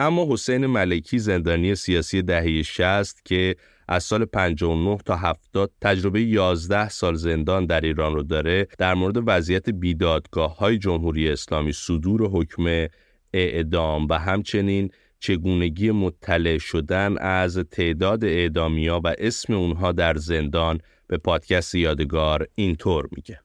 اما 0.00 0.32
حسین 0.32 0.66
ملکی 0.66 1.18
زندانی 1.18 1.74
سیاسی 1.74 2.22
دهه 2.22 2.62
60 2.62 3.16
که 3.24 3.56
از 3.88 4.04
سال 4.04 4.24
59 4.24 4.98
تا 5.06 5.16
70 5.16 5.72
تجربه 5.80 6.22
11 6.22 6.88
سال 6.88 7.14
زندان 7.14 7.66
در 7.66 7.80
ایران 7.80 8.14
رو 8.14 8.22
داره 8.22 8.68
در 8.78 8.94
مورد 8.94 9.16
وضعیت 9.26 9.70
بیدادگاه 9.70 10.56
های 10.56 10.78
جمهوری 10.78 11.28
اسلامی 11.28 11.72
صدور 11.72 12.22
حکم 12.22 12.86
اعدام 13.34 14.06
و 14.10 14.18
همچنین 14.18 14.90
چگونگی 15.20 15.90
مطلع 15.90 16.58
شدن 16.58 17.18
از 17.18 17.58
تعداد 17.58 18.24
اعدامیا 18.24 19.00
و 19.04 19.14
اسم 19.18 19.52
اونها 19.52 19.92
در 19.92 20.14
زندان 20.16 20.80
به 21.06 21.18
پادکست 21.18 21.74
یادگار 21.74 22.46
اینطور 22.54 23.08
میگه. 23.12 23.40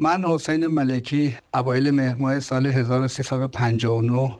من 0.00 0.24
حسین 0.24 0.66
ملکی 0.66 1.36
اوایل 1.54 1.90
مهر 1.90 2.40
سال 2.40 2.66
1359 2.66 4.36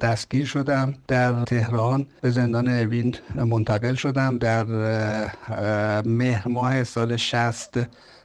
دستگیر 0.00 0.46
شدم 0.46 0.94
در 1.08 1.44
تهران 1.44 2.06
به 2.20 2.30
زندان 2.30 2.68
اوین 2.68 3.14
منتقل 3.36 3.94
شدم 3.94 4.38
در 4.38 4.64
مهر 6.02 6.48
ماه 6.48 6.84
سال 6.84 7.16
60 7.16 7.78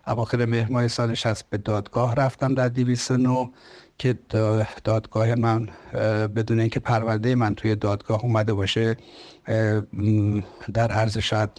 اواخر 0.08 0.46
مهر 0.46 0.72
ماه 0.72 0.88
سال 0.88 1.14
60 1.14 1.50
به 1.50 1.58
دادگاه 1.58 2.16
رفتم 2.16 2.54
در 2.54 2.70
209 2.70 3.50
که 3.98 4.20
دادگاه 4.84 5.36
من 5.36 5.70
بدون 6.36 6.60
اینکه 6.60 6.80
پرونده 6.80 7.36
من 7.36 7.56
توی 7.56 7.76
دادگاه 7.76 8.24
اومده 8.24 8.54
باشه 8.54 8.98
در 10.74 10.92
عرض 10.92 11.18
شاید 11.18 11.50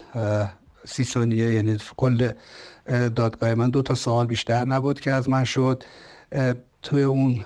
سی 0.85 1.05
ثانیه 1.05 1.55
یعنی 1.55 1.79
کل 1.97 2.33
دادگاه 3.17 3.55
من 3.55 3.71
دو 3.71 3.83
تا 3.83 3.95
سوال 3.95 4.27
بیشتر 4.27 4.65
نبود 4.65 5.01
که 5.01 5.13
از 5.13 5.29
من 5.29 5.45
شد. 5.45 5.85
توی 6.83 7.03
اون 7.03 7.45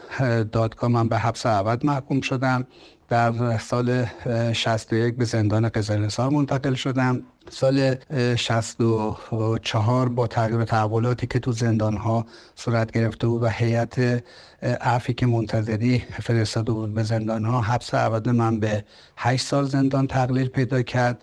دادگاه 0.52 0.90
من 0.90 1.09
به 1.09 1.18
حبس 1.18 1.47
ابد 1.47 1.87
محکوم 1.87 2.20
شدم. 2.20 2.66
در 3.09 3.59
سال 3.59 4.06
61 4.52 5.16
به 5.16 5.25
زندان 5.25 5.68
قزلنسار 5.68 6.30
منتقل 6.30 6.75
شدم. 6.75 7.23
سال 7.50 7.95
64 8.37 10.09
با 10.09 10.26
تغییر 10.26 10.64
تحولاتی 10.64 11.26
که 11.26 11.38
تو 11.38 11.52
زندان 11.52 11.97
ها 11.97 12.26
صورت 12.54 12.90
گرفته 12.90 13.26
بود 13.26 13.42
و 13.42 13.49
هیئت 13.49 14.25
عفی 14.62 15.14
که 15.14 15.26
منتظری 15.26 15.99
فرستاده 16.23 16.73
بود 16.73 16.95
به 16.95 17.02
زندان 17.02 17.45
ها 17.45 17.61
حبس 17.61 17.95
ابد 17.95 18.28
من 18.28 18.61
به 18.61 18.85
8 19.16 19.47
سال 19.47 19.64
زندان 19.64 20.07
تقلیل 20.07 20.49
پیدا 20.49 20.83
کرد. 20.83 21.23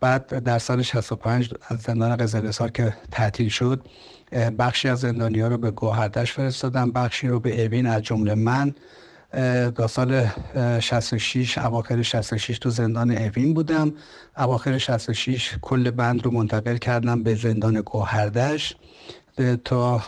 بعد 0.00 0.44
در 0.44 0.58
سال 0.58 0.82
65 0.82 1.54
از 1.68 1.78
زندان 1.78 2.16
قزلسار 2.16 2.70
که 2.70 2.96
تعطیل 3.10 3.48
شد 3.48 3.86
بخشی 4.58 4.88
از 4.88 5.00
زندانی 5.00 5.40
ها 5.40 5.48
رو 5.48 5.58
به 5.58 5.70
گوهردش 5.70 6.32
فرستادم 6.32 6.90
بخشی 6.90 7.28
رو 7.28 7.40
به 7.40 7.64
اوین 7.64 7.86
از 7.86 8.02
جمله 8.02 8.34
من. 8.34 8.74
تا 9.76 9.86
سال 9.86 10.28
66 10.80 11.58
اواخر 11.58 12.02
66 12.02 12.58
تو 12.58 12.70
زندان 12.70 13.10
اوین 13.10 13.54
بودم. 13.54 13.92
اواخر 14.36 14.78
66 14.78 15.54
کل 15.62 15.90
بند 15.90 16.24
رو 16.24 16.30
منتقل 16.30 16.76
کردم 16.76 17.22
به 17.22 17.34
زندان 17.34 17.80
گوهردش. 17.80 18.76
تا 19.64 20.02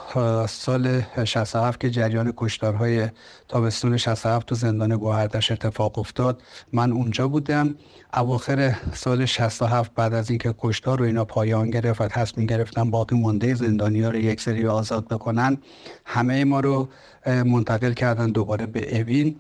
سال 0.49 1.03
67 1.25 1.81
که 1.81 1.91
جریان 1.91 2.33
کشتارهای 2.37 3.09
تابستون 3.49 3.97
67 3.97 4.47
تو 4.47 4.55
زندان 4.55 4.97
گوهردش 4.97 5.51
اتفاق 5.51 5.99
افتاد. 5.99 6.43
من 6.73 6.93
اونجا 6.93 7.29
بودم. 7.29 7.75
اواخر 8.15 8.75
سال 8.95 9.25
67 9.25 9.95
بعد 9.95 10.15
از 10.15 10.31
اینکه 10.31 10.55
کشتار 10.59 10.99
رو 10.99 11.05
اینا 11.05 11.25
پایان 11.25 11.71
گرفت 11.71 12.01
و 12.01 12.09
تصمیم 12.09 12.47
گرفتن 12.47 12.91
باقی 12.91 13.17
مونده 13.17 13.55
زندانی 13.55 14.03
ها 14.03 14.11
رو 14.11 14.19
یک 14.19 14.41
سری 14.41 14.67
آزاد 14.67 15.09
بکنن 15.09 15.59
همه 16.05 16.45
ما 16.45 16.61
رو 16.61 16.89
منتقل 17.27 17.93
کردن 17.93 18.27
دوباره 18.31 18.67
به 18.67 19.01
اوین. 19.01 19.37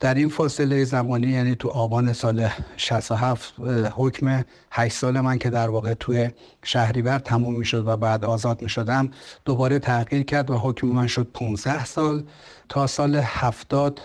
در 0.00 0.14
این 0.14 0.28
فاصله 0.28 0.84
زمانی 0.84 1.26
یعنی 1.26 1.54
تو 1.54 1.68
آبان 1.68 2.12
سال 2.12 2.48
67 2.76 3.54
حکم 3.96 4.44
8 4.70 4.94
سال 4.94 5.20
من 5.20 5.38
که 5.38 5.50
در 5.50 5.68
واقع 5.68 5.94
توی 5.94 6.30
شهریور 6.62 7.18
تموم 7.18 7.58
می 7.58 7.64
شد 7.64 7.86
و 7.86 7.96
بعد 7.96 8.24
آزاد 8.24 8.62
می 8.62 8.68
شدم 8.68 9.10
دوباره 9.44 9.78
تغییر 9.78 10.22
کرد 10.22 10.50
و 10.50 10.58
حکم 10.58 10.86
من 10.86 11.06
شد 11.06 11.28
15 11.34 11.84
سال. 11.84 12.24
تا 12.68 12.86
سال 12.86 13.16
70 13.16 14.00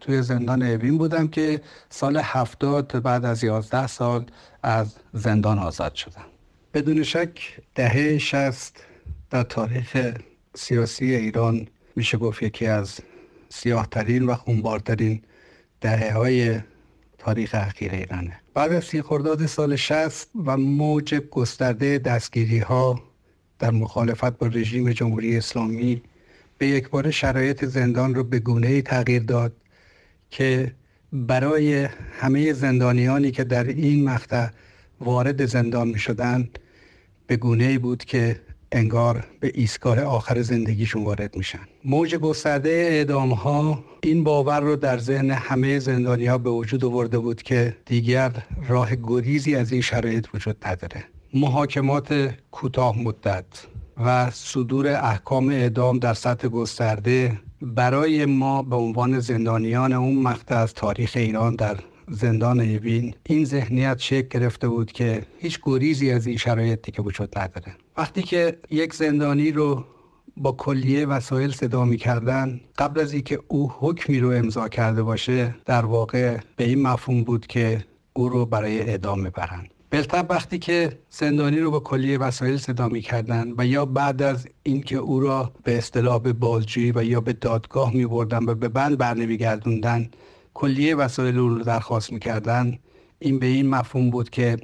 توی 0.00 0.22
زندان 0.22 0.62
اوین 0.62 0.98
بودم 0.98 1.28
که 1.28 1.60
سال 1.88 2.16
70 2.16 3.02
بعد 3.02 3.24
از 3.24 3.44
11 3.44 3.86
سال 3.86 4.26
از 4.62 4.94
زندان 5.12 5.58
آزاد 5.58 5.94
شدم. 5.94 6.24
بدون 6.74 7.02
شک 7.02 7.60
دهه 7.74 8.18
60 8.18 8.76
در 9.30 9.42
تاریخ 9.42 10.14
سیاسی 10.54 11.14
ایران 11.14 11.66
میشه 11.96 12.18
گفت 12.18 12.42
یکی 12.42 12.66
از 12.66 13.00
سیاهترین 13.48 14.26
و 14.26 14.34
خونبارترین 14.34 15.22
دهه 15.80 16.12
های 16.12 16.60
تاریخ 17.18 17.54
اخیر 17.54 17.92
ایرانه. 17.92 18.40
بعد 18.54 18.72
از 18.72 18.90
خرداد 18.90 19.46
سال 19.46 19.76
60 19.76 20.28
و 20.44 20.56
موج 20.56 21.14
گسترده 21.14 21.98
دستگیری 21.98 22.58
ها 22.58 23.02
در 23.58 23.70
مخالفت 23.70 24.38
با 24.38 24.46
رژیم 24.46 24.92
جمهوری 24.92 25.36
اسلامی 25.36 26.02
به 26.58 26.66
یک 26.66 26.88
بار 26.90 27.10
شرایط 27.10 27.64
زندان 27.64 28.14
رو 28.14 28.24
به 28.24 28.38
گونه 28.38 28.82
تغییر 28.82 29.22
داد 29.22 29.52
که 30.30 30.74
برای 31.12 31.88
همه 32.20 32.52
زندانیانی 32.52 33.30
که 33.30 33.44
در 33.44 33.64
این 33.64 34.04
مقطع 34.04 34.48
وارد 35.00 35.46
زندان 35.46 35.88
می 35.88 35.98
شدند 35.98 36.58
به 37.26 37.36
گونه 37.36 37.78
بود 37.78 38.04
که 38.04 38.40
انگار 38.72 39.26
به 39.40 39.52
ایستگاه 39.54 40.00
آخر 40.00 40.42
زندگیشون 40.42 41.04
وارد 41.04 41.36
میشن. 41.36 41.60
موج 41.84 42.14
گسترده 42.14 42.70
اعدام 42.70 43.30
ها 43.30 43.84
این 44.02 44.24
باور 44.24 44.60
رو 44.60 44.76
در 44.76 44.98
ذهن 44.98 45.30
همه 45.30 45.78
زندانی 45.78 46.38
به 46.38 46.50
وجود 46.50 46.84
آورده 46.84 47.18
بود 47.18 47.42
که 47.42 47.76
دیگر 47.86 48.32
راه 48.68 48.96
گریزی 48.96 49.54
از 49.54 49.72
این 49.72 49.80
شرایط 49.80 50.26
وجود 50.34 50.56
نداره. 50.66 51.04
محاکمات 51.34 52.34
کوتاه 52.50 53.02
مدت 53.02 53.44
و 54.04 54.30
صدور 54.30 54.88
احکام 54.88 55.48
اعدام 55.48 55.98
در 55.98 56.14
سطح 56.14 56.48
گسترده 56.48 57.38
برای 57.62 58.26
ما 58.26 58.62
به 58.62 58.76
عنوان 58.76 59.20
زندانیان 59.20 59.92
اون 59.92 60.18
مقطع 60.22 60.56
از 60.56 60.74
تاریخ 60.74 61.12
ایران 61.16 61.56
در 61.56 61.76
زندان 62.10 62.60
اوین 62.60 63.14
این 63.26 63.44
ذهنیت 63.44 63.98
شکل 63.98 64.28
گرفته 64.38 64.68
بود 64.68 64.92
که 64.92 65.22
هیچ 65.38 65.60
گریزی 65.62 66.10
از 66.10 66.26
این 66.26 66.36
شرایطی 66.36 66.92
که 66.92 67.02
وجود 67.02 67.38
نداره. 67.38 67.74
وقتی 67.96 68.22
که 68.22 68.58
یک 68.70 68.94
زندانی 68.94 69.52
رو 69.52 69.84
با 70.36 70.52
کلیه 70.52 71.06
وسایل 71.06 71.52
صدا 71.52 71.84
می 71.84 71.96
کردن 71.96 72.60
قبل 72.78 73.00
از 73.00 73.12
اینکه 73.12 73.40
او 73.48 73.72
حکمی 73.78 74.20
رو 74.20 74.30
امضا 74.30 74.68
کرده 74.68 75.02
باشه 75.02 75.54
در 75.66 75.84
واقع 75.84 76.38
به 76.56 76.64
این 76.64 76.82
مفهوم 76.82 77.22
بود 77.22 77.46
که 77.46 77.84
او 78.12 78.28
رو 78.28 78.46
برای 78.46 78.80
اعدام 78.80 79.20
می‌برن. 79.20 79.66
بلتر 79.90 80.24
وقتی 80.28 80.58
که 80.58 80.98
زندانی 81.10 81.58
رو 81.58 81.70
با 81.70 81.80
کلیه 81.80 82.18
وسایل 82.18 82.56
صدا 82.56 82.88
می 82.88 83.00
کردن 83.00 83.52
و 83.58 83.66
یا 83.66 83.84
بعد 83.84 84.22
از 84.22 84.48
اینکه 84.62 84.96
او 84.96 85.20
را 85.20 85.52
به 85.64 85.78
اصطلاح 85.78 86.18
بازجویی 86.18 86.92
و 86.92 87.04
یا 87.04 87.20
به 87.20 87.32
دادگاه 87.32 87.94
می 87.94 88.06
بردن 88.06 88.44
و 88.44 88.54
به 88.54 88.68
بند 88.68 88.98
برنمیگردوندن 88.98 90.10
کلیه 90.58 90.94
وسایل 90.94 91.36
رو 91.36 91.58
درخواست 91.58 92.12
می‌کردن. 92.12 92.78
این 93.18 93.38
به 93.38 93.46
این 93.46 93.68
مفهوم 93.68 94.10
بود 94.10 94.30
که 94.30 94.56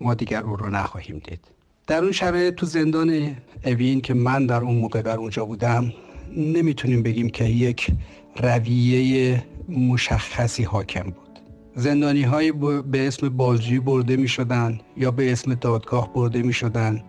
ما 0.00 0.14
دیگر 0.14 0.42
او 0.42 0.56
رو 0.56 0.70
نخواهیم 0.70 1.18
دید. 1.24 1.40
در 1.86 2.02
اون 2.02 2.12
شرایط 2.12 2.54
تو 2.54 2.66
زندان 2.66 3.36
اوین 3.64 4.00
که 4.00 4.14
من 4.14 4.46
در 4.46 4.60
اون 4.60 4.76
موقع 4.76 5.02
در 5.02 5.16
اونجا 5.16 5.44
بودم 5.44 5.92
نمی‌تونیم 6.36 7.02
بگیم 7.02 7.30
که 7.30 7.44
یک 7.44 7.90
رویه 8.36 9.42
مشخصی 9.68 10.62
حاکم 10.62 11.02
بود. 11.02 11.38
زندانی 11.74 12.22
های 12.22 12.52
به 12.92 13.06
اسم 13.06 13.28
بازجویی 13.28 13.80
برده 13.80 14.16
می 14.16 14.28
شدن 14.28 14.80
یا 14.96 15.10
به 15.10 15.32
اسم 15.32 15.54
دادگاه 15.54 16.12
برده 16.14 16.42
می 16.42 16.52
شدن 16.52 17.02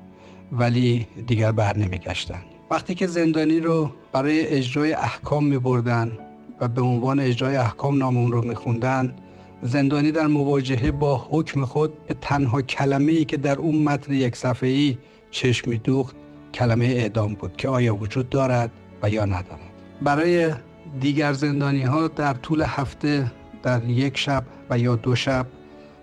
ولی 0.51 1.07
دیگر 1.27 1.51
بر 1.51 1.77
نمی 1.77 1.97
گشتن. 1.97 2.41
وقتی 2.71 2.95
که 2.95 3.07
زندانی 3.07 3.59
رو 3.59 3.91
برای 4.11 4.47
اجرای 4.47 4.93
احکام 4.93 5.45
می 5.45 5.57
بردن 5.57 6.17
و 6.61 6.67
به 6.67 6.81
عنوان 6.81 7.19
اجرای 7.19 7.55
احکام 7.55 7.97
نامون 7.97 8.31
رو 8.31 8.41
می 8.41 8.55
خوندن 8.55 9.15
زندانی 9.61 10.11
در 10.11 10.27
مواجهه 10.27 10.91
با 10.91 11.27
حکم 11.29 11.65
خود 11.65 11.93
تنها 12.21 12.61
کلمه 12.61 13.11
ای 13.11 13.25
که 13.25 13.37
در 13.37 13.57
اون 13.57 13.83
متن 13.83 14.13
یک 14.13 14.35
صفحه 14.35 14.69
ای 14.69 14.97
چشم 15.31 15.71
دوخت 15.73 16.15
کلمه 16.53 16.85
اعدام 16.85 17.33
بود 17.33 17.57
که 17.57 17.69
آیا 17.69 17.95
وجود 17.95 18.29
دارد 18.29 18.71
و 19.03 19.09
یا 19.09 19.25
ندارد. 19.25 19.59
برای 20.01 20.53
دیگر 20.99 21.33
زندانی 21.33 21.81
ها 21.81 22.07
در 22.07 22.33
طول 22.33 22.61
هفته 22.61 23.31
در 23.63 23.83
یک 23.83 24.17
شب 24.17 24.43
و 24.69 24.79
یا 24.79 24.95
دو 24.95 25.15
شب 25.15 25.45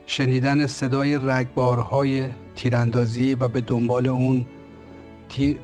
شنیدن 0.07 0.67
صدای 0.67 1.19
رگبارهای 1.23 2.27
تیراندازی 2.57 3.35
و 3.35 3.49
به 3.49 3.61
دنبال 3.61 4.07
اون 4.07 4.47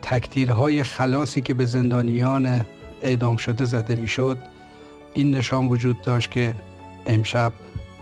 تکتیرهای 0.03 0.83
خلاصی 0.83 1.41
که 1.41 1.55
به 1.55 1.65
زندانیان 1.65 2.61
اعدام 3.03 3.37
شده 3.37 3.65
زده 3.65 3.97
می‌شد 3.97 4.39
این 5.15 5.35
نشان 5.35 5.69
وجود 5.69 6.03
داشت 6.03 6.31
که 6.31 6.55
امشب 7.07 7.53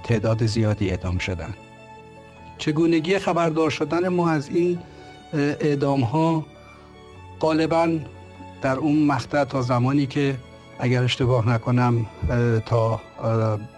تعداد 0.05 0.47
زیادی 0.47 0.91
اعدام 0.91 1.19
شدن 1.19 1.55
چگونگی 2.59 3.19
خبردار 3.19 3.71
شدن 3.71 4.09
ما 4.09 4.31
از 4.31 4.49
این 4.49 4.79
اعدام 5.33 6.01
ها 6.01 6.47
غالبا 7.41 7.99
در 8.63 8.77
اون 8.77 9.07
مقطع 9.07 9.45
تا 9.45 9.63
زمانی 9.63 10.07
که 10.07 10.37
اگر 10.79 11.03
اشتباه 11.03 11.49
نکنم 11.49 12.07
تا 12.67 13.01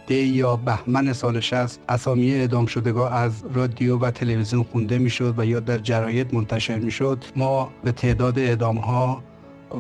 دی 0.06 0.14
یا 0.14 0.56
بهمن 0.56 1.12
سال 1.12 1.40
60 1.40 1.80
اسامی 1.88 2.30
اعدام 2.34 2.66
شدگاه 2.66 3.14
از 3.14 3.44
رادیو 3.54 3.98
و 3.98 4.10
تلویزیون 4.10 4.62
خونده 4.72 4.98
می‌شد 4.98 5.34
و 5.38 5.46
یا 5.46 5.60
در 5.60 5.78
جراید 5.78 6.34
منتشر 6.34 6.78
می‌شد 6.78 7.24
ما 7.36 7.70
به 7.84 7.92
تعداد 7.92 8.38
اعدام 8.38 8.76
ها 8.76 9.22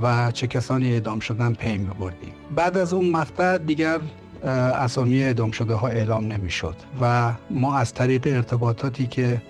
و 0.02 0.30
چه 0.30 0.46
کسانی 0.46 0.92
اعدام 0.92 1.20
شدن 1.20 1.54
پی 1.54 1.78
می 1.78 1.90
بردیم. 2.00 2.32
بعد 2.56 2.78
از 2.78 2.92
اون 2.92 3.10
مقطع 3.10 3.58
دیگر 3.58 3.98
اسامی 4.44 5.22
اعدام 5.22 5.50
شده 5.50 5.74
ها 5.74 5.88
اعلام 5.88 6.32
نمی‌شد 6.32 6.76
و 7.00 7.32
ما 7.50 7.76
از 7.76 7.94
طریق 7.94 8.26
ارتباطاتی 8.26 9.06
که 9.06 9.42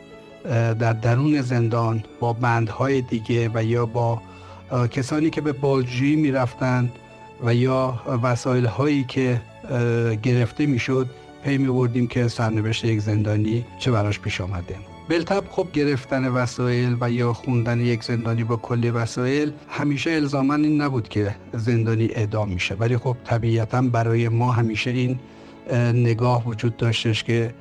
در 0.79 0.93
درون 0.93 1.43
زندان 1.43 2.05
با 2.21 2.33
بندهای 2.33 3.03
دیگه 3.03 3.51
و 3.55 3.65
یا 3.65 3.87
با 3.87 4.23
کسانی 4.91 5.31
که 5.31 5.41
به 5.41 5.53
بالجویی 5.53 6.17
می‌رفتند 6.17 6.93
و 7.45 7.55
یا 7.55 8.01
وسایل 8.23 8.67
هایی 8.67 9.05
که 9.05 9.41
گرفته 10.23 10.67
می‌شد 10.67 11.11
پی 11.45 11.59
می 11.59 11.69
بردیم 11.69 12.07
که 12.07 12.29
سرنوشت 12.29 12.85
یک 12.85 13.01
زندانی 13.01 13.65
چه 13.79 13.91
براش 13.91 14.21
پیش 14.21 14.41
آمده. 14.41 14.77
بلتب 15.09 15.45
خب 15.51 15.67
گرفتن 15.73 16.29
وسایل 16.29 16.97
و 17.01 17.11
یا 17.11 17.33
خوندن 17.33 17.81
یک 17.81 18.05
زندانی 18.05 18.45
با 18.45 18.57
کلی 18.57 18.91
وسایل 18.91 19.53
همیشه 19.69 20.11
الزاما 20.11 20.55
این 20.55 20.83
نبود 20.83 21.09
که 21.09 21.35
زندانی 21.53 22.05
اعدام 22.05 22.49
میشه. 22.49 22.75
ولی 22.75 22.97
خب 22.97 23.17
طبیعتا 23.25 23.83
برای 23.83 24.29
ما 24.29 24.53
همیشه 24.53 24.91
این 24.91 25.19
نگاه 25.93 26.49
وجود 26.49 26.77
داشتش 26.77 27.25
که 27.25 27.55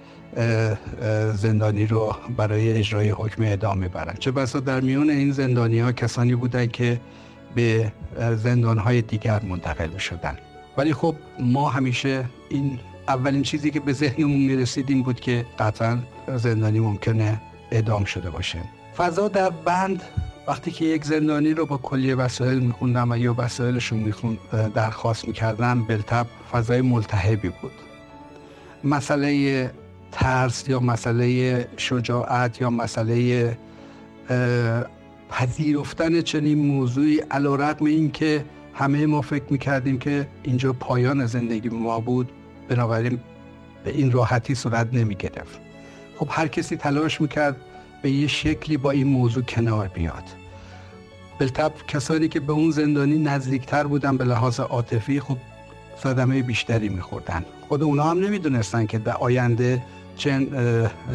زندانی 1.33 1.85
رو 1.85 2.15
برای 2.38 2.73
اجرای 2.73 3.09
حکم 3.09 3.43
اعدام 3.43 3.77
می‌برن. 3.77 4.15
چه 4.19 4.31
بسا 4.31 4.59
در 4.59 4.81
میون 4.81 5.09
این 5.09 5.31
زندانی 5.31 5.79
ها 5.79 5.91
کسانی 5.91 6.35
بودن 6.35 6.67
که 6.67 7.00
به 7.56 7.91
زندان 8.36 8.77
های 8.77 9.01
دیگر 9.01 9.41
منتقل 9.43 9.97
شدن 9.97 10.38
ولی 10.77 10.93
خب 10.93 11.15
ما 11.39 11.69
همیشه 11.69 12.25
این 12.49 12.79
اولین 13.08 13.42
چیزی 13.42 13.72
که 13.72 13.80
به 13.80 13.94
ذهنمون 13.94 14.39
می‌رسید 14.39 14.89
این 14.89 15.04
بود 15.04 15.20
که 15.20 15.46
قطعا 15.60 15.98
زندانی 16.36 16.80
ممکنه 16.80 17.42
اعدام 17.72 18.04
شده 18.04 18.30
باشه. 18.30 18.60
فضا 18.98 19.28
در 19.28 19.50
بند 19.50 20.04
وقتی 20.48 20.72
که 20.72 20.86
یک 20.86 21.06
زندانی 21.06 21.54
رو 21.54 21.66
با 21.66 21.78
کلیه 21.78 22.16
وسایل 22.16 22.60
میخوندم 22.60 23.12
و 23.12 23.18
یا 23.18 23.36
وسایلشون 23.38 24.00
می‌خوند 24.00 24.38
درخواست 24.74 25.28
می‌کردم 25.28 25.84
بلتب 25.84 26.28
فضای 26.52 26.82
ملتهبی 26.82 27.50
بود. 27.50 27.72
مسئله 28.84 29.72
ترس 30.12 30.70
یا 30.70 30.80
مسئله 30.80 31.68
شجاعت 31.78 32.62
یا 32.62 32.70
مسئله 32.70 33.58
پذیرفتن 35.30 36.22
چنین 36.22 36.58
موضوعی 36.68 37.18
علا 37.18 37.56
رقم 37.56 37.86
این 37.86 38.12
که 38.12 38.46
همه 38.74 39.06
ما 39.06 39.22
فکر 39.22 39.44
می‌کردیم 39.50 40.00
که 40.00 40.28
اینجا 40.44 40.74
پایان 40.74 41.26
زندگی 41.26 41.70
ما 41.70 42.00
بود 42.00 42.32
بنابراین 42.75 43.19
به 43.83 43.91
این 43.91 44.12
راحتی 44.12 44.55
صورت 44.55 44.88
نمی‌گرفت. 44.93 45.59
خب 46.17 46.27
هر 46.31 46.47
کسی 46.47 46.75
تلاش 46.75 47.21
می‌کرد 47.21 47.55
به 48.01 48.12
یه 48.12 48.27
شکلی 48.27 48.77
با 48.77 48.91
این 48.91 49.07
موضوع 49.07 49.43
کنار 49.43 49.88
بیاد. 49.88 50.23
بلتب 51.39 51.71
کسانی 51.88 52.27
که 52.27 52.39
به 52.39 52.53
اون 52.53 52.71
زندانی 52.71 53.17
نزدیکتر 53.17 53.83
بودن 53.83 54.17
به 54.17 54.25
لحاظ 54.25 54.59
عاطفی 54.59 55.19
خب 55.19 55.38
صدمه 56.03 56.41
بیشتری 56.41 56.89
میخوردن. 56.89 57.45
خود 57.67 57.83
اونا 57.83 58.03
هم 58.03 58.19
نمی‌دونستن 58.19 58.86
که 58.86 58.97
در 58.99 59.13
آینده 59.13 59.83
چه 60.15 60.47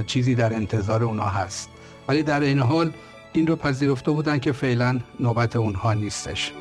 چیزی 0.06 0.34
در 0.34 0.54
انتظار 0.54 1.04
اونا 1.04 1.28
هست. 1.28 1.68
ولی 2.08 2.22
در 2.22 2.40
این 2.40 2.58
حال 2.58 2.90
این 3.32 3.46
رو 3.46 3.56
پذیرفته 3.56 4.10
بودن 4.10 4.38
که 4.38 4.52
فعلا 4.52 5.00
نوبت 5.20 5.56
اونها 5.56 5.92
نیستش. 5.92 6.52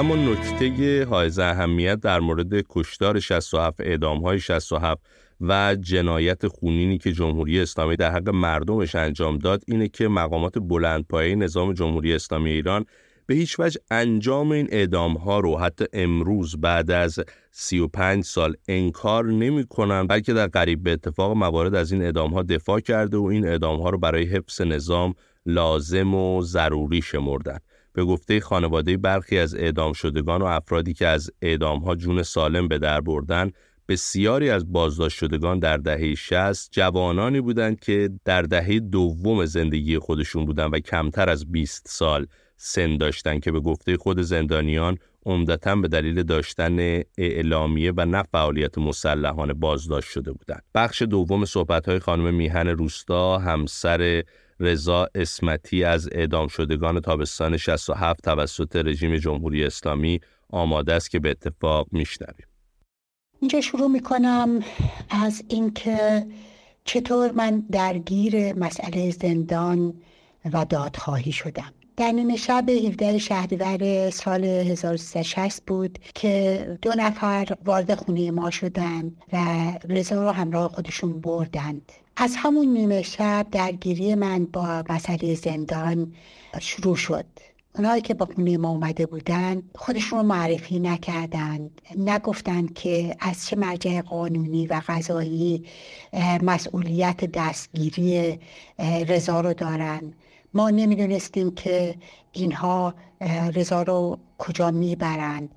اما 0.00 0.16
نکته 0.16 1.06
های 1.10 1.30
اهمیت 1.38 2.00
در 2.00 2.20
مورد 2.20 2.64
کشتار 2.68 3.20
67 3.20 3.80
اعدام 3.80 4.22
های 4.22 4.40
67 4.40 5.02
و 5.40 5.76
جنایت 5.80 6.46
خونینی 6.46 6.98
که 6.98 7.12
جمهوری 7.12 7.60
اسلامی 7.60 7.96
در 7.96 8.10
حق 8.10 8.28
مردمش 8.28 8.94
انجام 8.94 9.38
داد 9.38 9.62
اینه 9.66 9.88
که 9.88 10.08
مقامات 10.08 10.58
بلندپایه 10.58 11.34
نظام 11.34 11.72
جمهوری 11.72 12.14
اسلامی 12.14 12.50
ایران 12.50 12.84
به 13.26 13.34
هیچ 13.34 13.60
وجه 13.60 13.80
انجام 13.90 14.50
این 14.50 14.68
اعدام 14.70 15.16
ها 15.16 15.40
رو 15.40 15.58
حتی 15.58 15.84
امروز 15.92 16.60
بعد 16.60 16.90
از 16.90 17.20
35 17.50 18.24
سال 18.24 18.54
انکار 18.68 19.24
نمی 19.24 19.66
کنن 19.66 20.06
بلکه 20.06 20.32
در 20.32 20.46
قریب 20.46 20.82
به 20.82 20.92
اتفاق 20.92 21.36
موارد 21.36 21.74
از 21.74 21.92
این 21.92 22.02
اعدام 22.02 22.34
ها 22.34 22.42
دفاع 22.42 22.80
کرده 22.80 23.16
و 23.16 23.24
این 23.24 23.46
اعدام 23.46 23.80
ها 23.80 23.90
رو 23.90 23.98
برای 23.98 24.24
حفظ 24.24 24.60
نظام 24.60 25.14
لازم 25.46 26.14
و 26.14 26.42
ضروری 26.42 27.02
شمردن. 27.02 27.58
به 27.92 28.04
گفته 28.04 28.40
خانواده 28.40 28.96
برخی 28.96 29.38
از 29.38 29.54
اعدام 29.54 29.92
شدگان 29.92 30.42
و 30.42 30.44
افرادی 30.44 30.94
که 30.94 31.06
از 31.06 31.30
اعدام 31.42 31.78
ها 31.78 31.94
جون 31.94 32.22
سالم 32.22 32.68
به 32.68 32.78
در 32.78 33.00
بردن 33.00 33.50
بسیاری 33.88 34.50
از 34.50 34.72
بازداشت 34.72 35.18
شدگان 35.18 35.58
در 35.58 35.76
دهه 35.76 36.14
60 36.14 36.68
جوانانی 36.72 37.40
بودند 37.40 37.80
که 37.80 38.10
در 38.24 38.42
دهه 38.42 38.78
دوم 38.78 39.44
زندگی 39.44 39.98
خودشون 39.98 40.44
بودند 40.44 40.74
و 40.74 40.78
کمتر 40.78 41.30
از 41.30 41.52
20 41.52 41.86
سال 41.88 42.26
سن 42.56 42.96
داشتند 42.96 43.40
که 43.40 43.52
به 43.52 43.60
گفته 43.60 43.96
خود 43.96 44.20
زندانیان 44.20 44.98
عمدتا 45.26 45.76
به 45.76 45.88
دلیل 45.88 46.22
داشتن 46.22 47.02
اعلامیه 47.18 47.92
و 47.96 48.04
نه 48.04 48.22
فعالیت 48.22 48.78
مسلحانه 48.78 49.52
بازداشت 49.52 50.10
شده 50.10 50.32
بودند. 50.32 50.62
بخش 50.74 51.02
دوم 51.02 51.44
صحبت‌های 51.44 51.98
خانم 51.98 52.34
میهن 52.34 52.68
روستا 52.68 53.38
همسر 53.38 54.22
رضا 54.60 55.08
اسمتی 55.14 55.84
از 55.84 56.08
اعدام 56.12 56.48
شدگان 56.48 57.00
تابستان 57.00 57.56
67 57.56 58.24
توسط 58.24 58.76
رژیم 58.76 59.16
جمهوری 59.16 59.64
اسلامی 59.64 60.20
آماده 60.48 60.94
است 60.94 61.10
که 61.10 61.18
به 61.18 61.30
اتفاق 61.30 61.86
میشنویم. 61.92 62.46
اینجا 63.40 63.60
شروع 63.60 63.88
می‌کنم 63.88 64.60
از 65.10 65.42
اینکه 65.48 66.26
چطور 66.84 67.32
من 67.32 67.60
درگیر 67.70 68.52
مسئله 68.52 69.10
زندان 69.10 69.94
و 70.52 70.64
دادخواهی 70.64 71.32
شدم 71.32 71.72
در 72.00 72.12
نیمه 72.12 72.36
شب 72.36 72.70
17 72.70 73.18
شهریور 73.18 74.10
سال 74.10 74.44
1360 74.44 75.62
بود 75.66 75.98
که 76.14 76.66
دو 76.82 76.92
نفر 76.96 77.56
وارد 77.64 77.94
خونه 77.94 78.30
ما 78.30 78.50
شدند 78.50 79.16
و 79.32 79.38
رضا 79.88 80.22
رو 80.24 80.30
همراه 80.30 80.68
خودشون 80.68 81.20
بردند 81.20 81.92
از 82.16 82.34
همون 82.36 82.66
نیمه 82.66 83.02
شب 83.02 83.46
درگیری 83.50 84.14
من 84.14 84.44
با 84.44 84.84
مسئله 84.88 85.34
زندان 85.34 86.12
شروع 86.60 86.96
شد. 86.96 87.26
اونایی 87.74 88.02
که 88.02 88.14
با 88.14 88.26
خونه 88.26 88.56
ما 88.56 88.70
اومده 88.70 89.06
بودن 89.06 89.62
خودشون 89.74 90.18
رو 90.18 90.24
معرفی 90.24 90.78
نکردند 90.78 91.80
نگفتن 91.98 92.66
که 92.66 93.16
از 93.20 93.46
چه 93.46 93.56
مرجع 93.56 94.00
قانونی 94.00 94.66
و 94.66 94.82
قضایی 94.88 95.64
مسئولیت 96.42 97.24
دستگیری 97.24 98.38
رضا 99.08 99.40
رو 99.40 99.54
دارن. 99.54 100.12
ما 100.54 100.70
نمی‌دونستیم 100.70 101.54
که 101.54 101.94
اینها 102.32 102.94
رضا 103.54 103.82
رو 103.82 104.18
کجا 104.38 104.70
می‌برند 104.70 105.48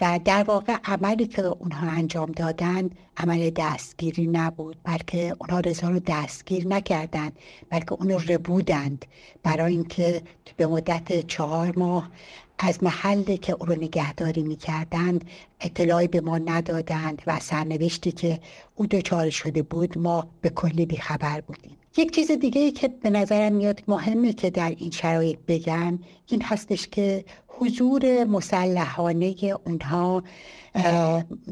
و 0.00 0.20
در 0.24 0.42
واقع 0.42 0.76
عملی 0.84 1.26
که 1.26 1.44
اونها 1.44 1.90
انجام 1.90 2.32
دادن 2.32 2.90
عمل 3.16 3.50
دستگیری 3.50 4.26
نبود 4.26 4.76
بلکه 4.84 5.36
اونها 5.38 5.60
رضا 5.60 5.90
رو 5.90 6.00
دستگیر 6.06 6.66
نکردند 6.68 7.32
بلکه 7.70 7.92
اون 7.92 8.10
رو 8.10 8.18
ربودند 8.18 9.04
برای 9.42 9.72
اینکه 9.72 10.22
به 10.56 10.66
مدت 10.66 11.26
چهار 11.26 11.78
ماه 11.78 12.10
از 12.58 12.82
محلی 12.82 13.38
که 13.38 13.52
او 13.52 13.66
رو 13.66 13.74
نگهداری 13.74 14.42
می‌کردند 14.42 15.24
اطلاعی 15.60 16.08
به 16.08 16.20
ما 16.20 16.38
ندادند 16.38 17.22
و 17.26 17.40
سرنوشتی 17.40 18.12
که 18.12 18.40
او 18.74 18.86
دچار 18.86 19.30
شده 19.30 19.62
بود 19.62 19.98
ما 19.98 20.28
به 20.40 20.50
کلی 20.50 20.86
بیخبر 20.86 21.40
بودیم. 21.40 21.77
یک 21.98 22.14
چیز 22.14 22.30
دیگه 22.30 22.60
ای 22.60 22.70
که 22.70 22.88
به 22.88 23.10
نظرم 23.10 23.52
میاد 23.52 23.82
مهمه 23.88 24.32
که 24.32 24.50
در 24.50 24.74
این 24.78 24.90
شرایط 24.90 25.38
بگم 25.48 25.98
این 26.28 26.42
هستش 26.42 26.88
که 26.88 27.24
حضور 27.48 28.24
مسلحانه 28.24 29.34
اونها 29.66 30.22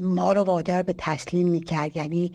ما 0.00 0.32
رو 0.32 0.42
وادار 0.42 0.82
به 0.82 0.94
تسلیم 0.98 1.48
می‌کرد. 1.48 1.96
یعنی 1.96 2.32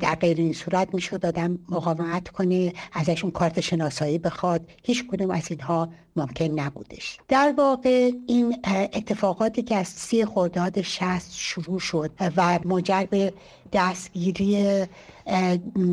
در 0.00 0.14
غیر 0.14 0.36
این 0.36 0.52
صورت 0.52 0.94
می‌شد. 0.94 1.26
آدم 1.26 1.58
مقاومت 1.68 2.28
کنه 2.28 2.72
ازشون 2.92 3.30
کارت 3.30 3.60
شناسایی 3.60 4.18
بخواد. 4.18 4.70
هیچ 4.82 5.06
کدوم 5.06 5.30
از 5.30 5.50
اینها 5.50 5.88
ممکن 6.16 6.44
نبودش. 6.44 7.18
در 7.28 7.54
واقع 7.58 8.10
این 8.26 8.56
اتفاقاتی 8.92 9.62
که 9.62 9.76
از 9.76 9.88
سی 9.88 10.24
خرداد 10.24 10.82
شست 10.82 11.34
شروع 11.34 11.78
شد 11.78 12.10
و 12.36 12.58
منجر 12.64 13.04
به 13.10 13.32
دستگیری 13.72 14.84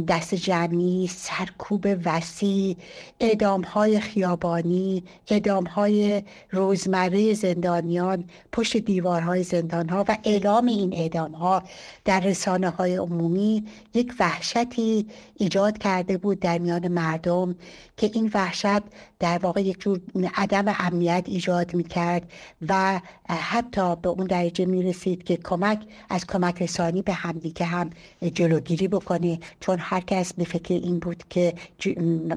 دست 0.07 0.35
جمعی 0.35 1.07
سرکوب 1.07 1.87
وسیع 2.05 2.77
اعدام 3.19 3.61
های 3.61 3.99
خیابانی 3.99 5.03
اعدام 5.27 5.63
های 5.63 6.23
روزمره 6.51 7.33
زندانیان 7.33 8.23
پشت 8.51 8.77
دیوارهای 8.77 9.43
زندان 9.43 9.89
ها 9.89 10.05
و 10.07 10.12
اعلام 10.23 10.65
این 10.65 10.93
اعدام 10.93 11.31
ها 11.31 11.63
در 12.05 12.19
رسانه 12.19 12.69
های 12.69 12.95
عمومی 12.95 13.65
یک 13.93 14.13
وحشتی 14.19 15.07
ایجاد 15.35 15.77
کرده 15.77 16.17
بود 16.17 16.39
در 16.39 16.57
میان 16.57 16.87
مردم 16.87 17.55
که 17.97 18.11
این 18.13 18.31
وحشت 18.33 18.81
در 19.23 19.37
واقع 19.37 19.61
یک 19.61 19.79
جور 19.79 19.99
عدم 20.35 20.75
امنیت 20.79 21.23
ایجاد 21.27 21.73
می 21.73 21.83
کرد 21.83 22.31
و 22.69 23.01
حتی 23.29 23.95
به 23.95 24.09
اون 24.09 24.27
درجه 24.27 24.65
می 24.65 24.83
رسید 24.83 25.23
که 25.23 25.37
کمک 25.37 25.79
از 26.09 26.27
کمک 26.27 26.61
رسانی 26.61 27.01
به 27.01 27.13
همدیگه 27.13 27.65
هم 27.65 27.89
جلوگیری 28.33 28.87
بکنه. 28.87 29.39
چون 29.59 29.77
هر 29.79 29.99
کس 29.99 30.33
به 30.33 30.43
فکر 30.43 30.73
این 30.73 30.99
بود 30.99 31.23
که 31.29 31.53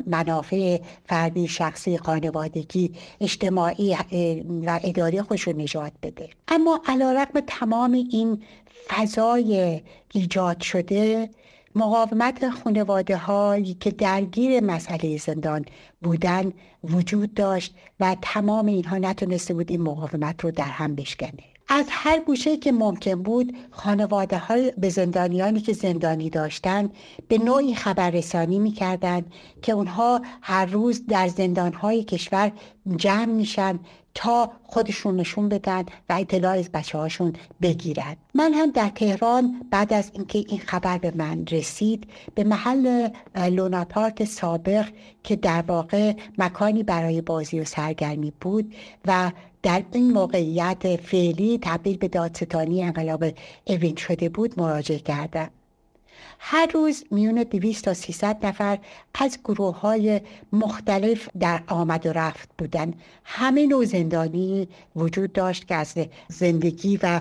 منافع 0.06 0.80
فردی 1.08 1.48
شخصی 1.48 1.98
خانوادگی 1.98 2.92
اجتماعی 3.20 3.96
و 4.66 4.80
اداری 4.84 5.22
خودش 5.22 5.42
رو 5.42 5.52
نجات 5.52 5.92
بده. 6.02 6.28
اما 6.48 6.80
علا 6.86 7.26
تمام 7.46 7.92
این 7.92 8.42
فضای 8.88 9.80
ایجاد 10.12 10.60
شده 10.60 11.30
مقاومت 11.76 12.50
خانواده 12.50 13.16
هایی 13.16 13.74
که 13.74 13.90
درگیر 13.90 14.60
مسئله 14.60 15.18
زندان 15.18 15.64
بودن 16.02 16.52
وجود 16.84 17.34
داشت 17.34 17.74
و 18.00 18.16
تمام 18.22 18.66
اینها 18.66 18.98
نتونسته 18.98 19.54
بود 19.54 19.70
این 19.70 19.82
مقاومت 19.82 20.44
رو 20.44 20.50
در 20.50 20.64
هم 20.64 20.94
بشکنه. 20.94 21.55
از 21.68 21.86
هر 21.88 22.20
گوشه 22.20 22.56
که 22.56 22.72
ممکن 22.72 23.22
بود 23.22 23.56
خانواده 23.70 24.38
های 24.38 24.72
به 24.78 24.88
زندانیانی 24.88 25.60
که 25.60 25.72
زندانی 25.72 26.30
داشتن 26.30 26.90
به 27.28 27.38
نوعی 27.38 27.74
خبررسانی 27.74 28.58
می‌کردند 28.58 29.32
که 29.62 29.72
اونها 29.72 30.20
هر 30.42 30.66
روز 30.66 31.06
در 31.06 31.28
زندان 31.28 31.72
های 31.72 32.04
کشور 32.04 32.52
جمع 32.96 33.24
میشن 33.24 33.78
تا 34.14 34.50
خودشون 34.64 35.16
نشون 35.16 35.48
بدن 35.48 35.84
و 36.08 36.12
اطلاع 36.12 36.58
از 36.58 36.68
بچه 36.72 36.98
هاشون 36.98 37.32
بگیرن. 37.62 38.16
من 38.34 38.54
هم 38.54 38.70
در 38.70 38.88
تهران 38.88 39.66
بعد 39.70 39.92
از 39.92 40.10
اینکه 40.14 40.38
این 40.48 40.60
خبر 40.60 40.98
به 40.98 41.12
من 41.16 41.46
رسید 41.46 42.06
به 42.34 42.44
محل 42.44 43.08
لونا 43.50 43.84
پارک 43.84 44.24
سابق 44.24 44.86
که 45.22 45.36
در 45.36 45.64
واقع 45.68 46.12
مکانی 46.38 46.82
برای 46.82 47.20
بازی 47.20 47.60
و 47.60 47.64
سرگرمی 47.64 48.32
بود 48.40 48.74
و 49.06 49.32
در 49.66 49.82
این 49.92 50.12
موقعیت 50.12 50.96
فعلی 50.96 51.58
تبدیل 51.62 51.96
به 51.96 52.08
دادستانی 52.08 52.82
انقلاب 52.82 53.24
اوین 53.66 53.96
شده 53.96 54.28
بود 54.28 54.60
مراجعه 54.60 54.98
کردم. 54.98 55.50
هر 56.38 56.70
روز 56.74 57.04
میون 57.10 57.42
200 57.42 57.84
تا 57.84 57.94
300 57.94 58.46
نفر 58.46 58.78
از 59.14 59.38
گروه 59.44 59.80
های 59.80 60.20
مختلف 60.52 61.28
در 61.40 61.62
آمد 61.66 62.06
و 62.06 62.12
رفت 62.12 62.48
بودن 62.58 62.94
همه 63.24 63.66
نوع 63.66 63.84
زندانی 63.84 64.68
وجود 64.96 65.32
داشت 65.32 65.68
که 65.68 65.74
از 65.74 65.94
زندگی 66.28 66.98
و 67.02 67.20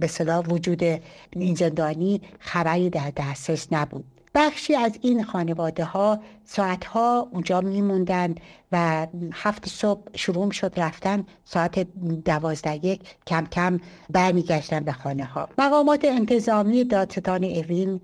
به 0.00 0.06
صلاح 0.06 0.46
وجود 0.46 0.82
این 1.30 1.54
زندانی 1.54 2.20
خبری 2.38 2.90
در 2.90 3.12
دسترس 3.16 3.68
نبود. 3.72 4.13
بخشی 4.34 4.74
از 4.74 4.98
این 5.02 5.24
خانواده 5.24 5.84
ها 5.84 6.20
ساعت 6.44 6.84
ها 6.84 7.28
اونجا 7.32 7.60
میموندن 7.60 8.34
و 8.72 9.06
هفت 9.32 9.68
صبح 9.68 10.16
شروع 10.16 10.50
شد 10.50 10.72
رفتن 10.76 11.26
ساعت 11.44 11.80
دوازده 12.24 12.86
یک 12.86 13.00
کم 13.26 13.46
کم 13.46 13.80
برمیگشتن 14.10 14.80
به 14.80 14.92
خانه 14.92 15.24
ها 15.24 15.48
مقامات 15.58 16.04
انتظامی 16.04 16.84
دادستان 16.84 17.44
اوین 17.44 18.00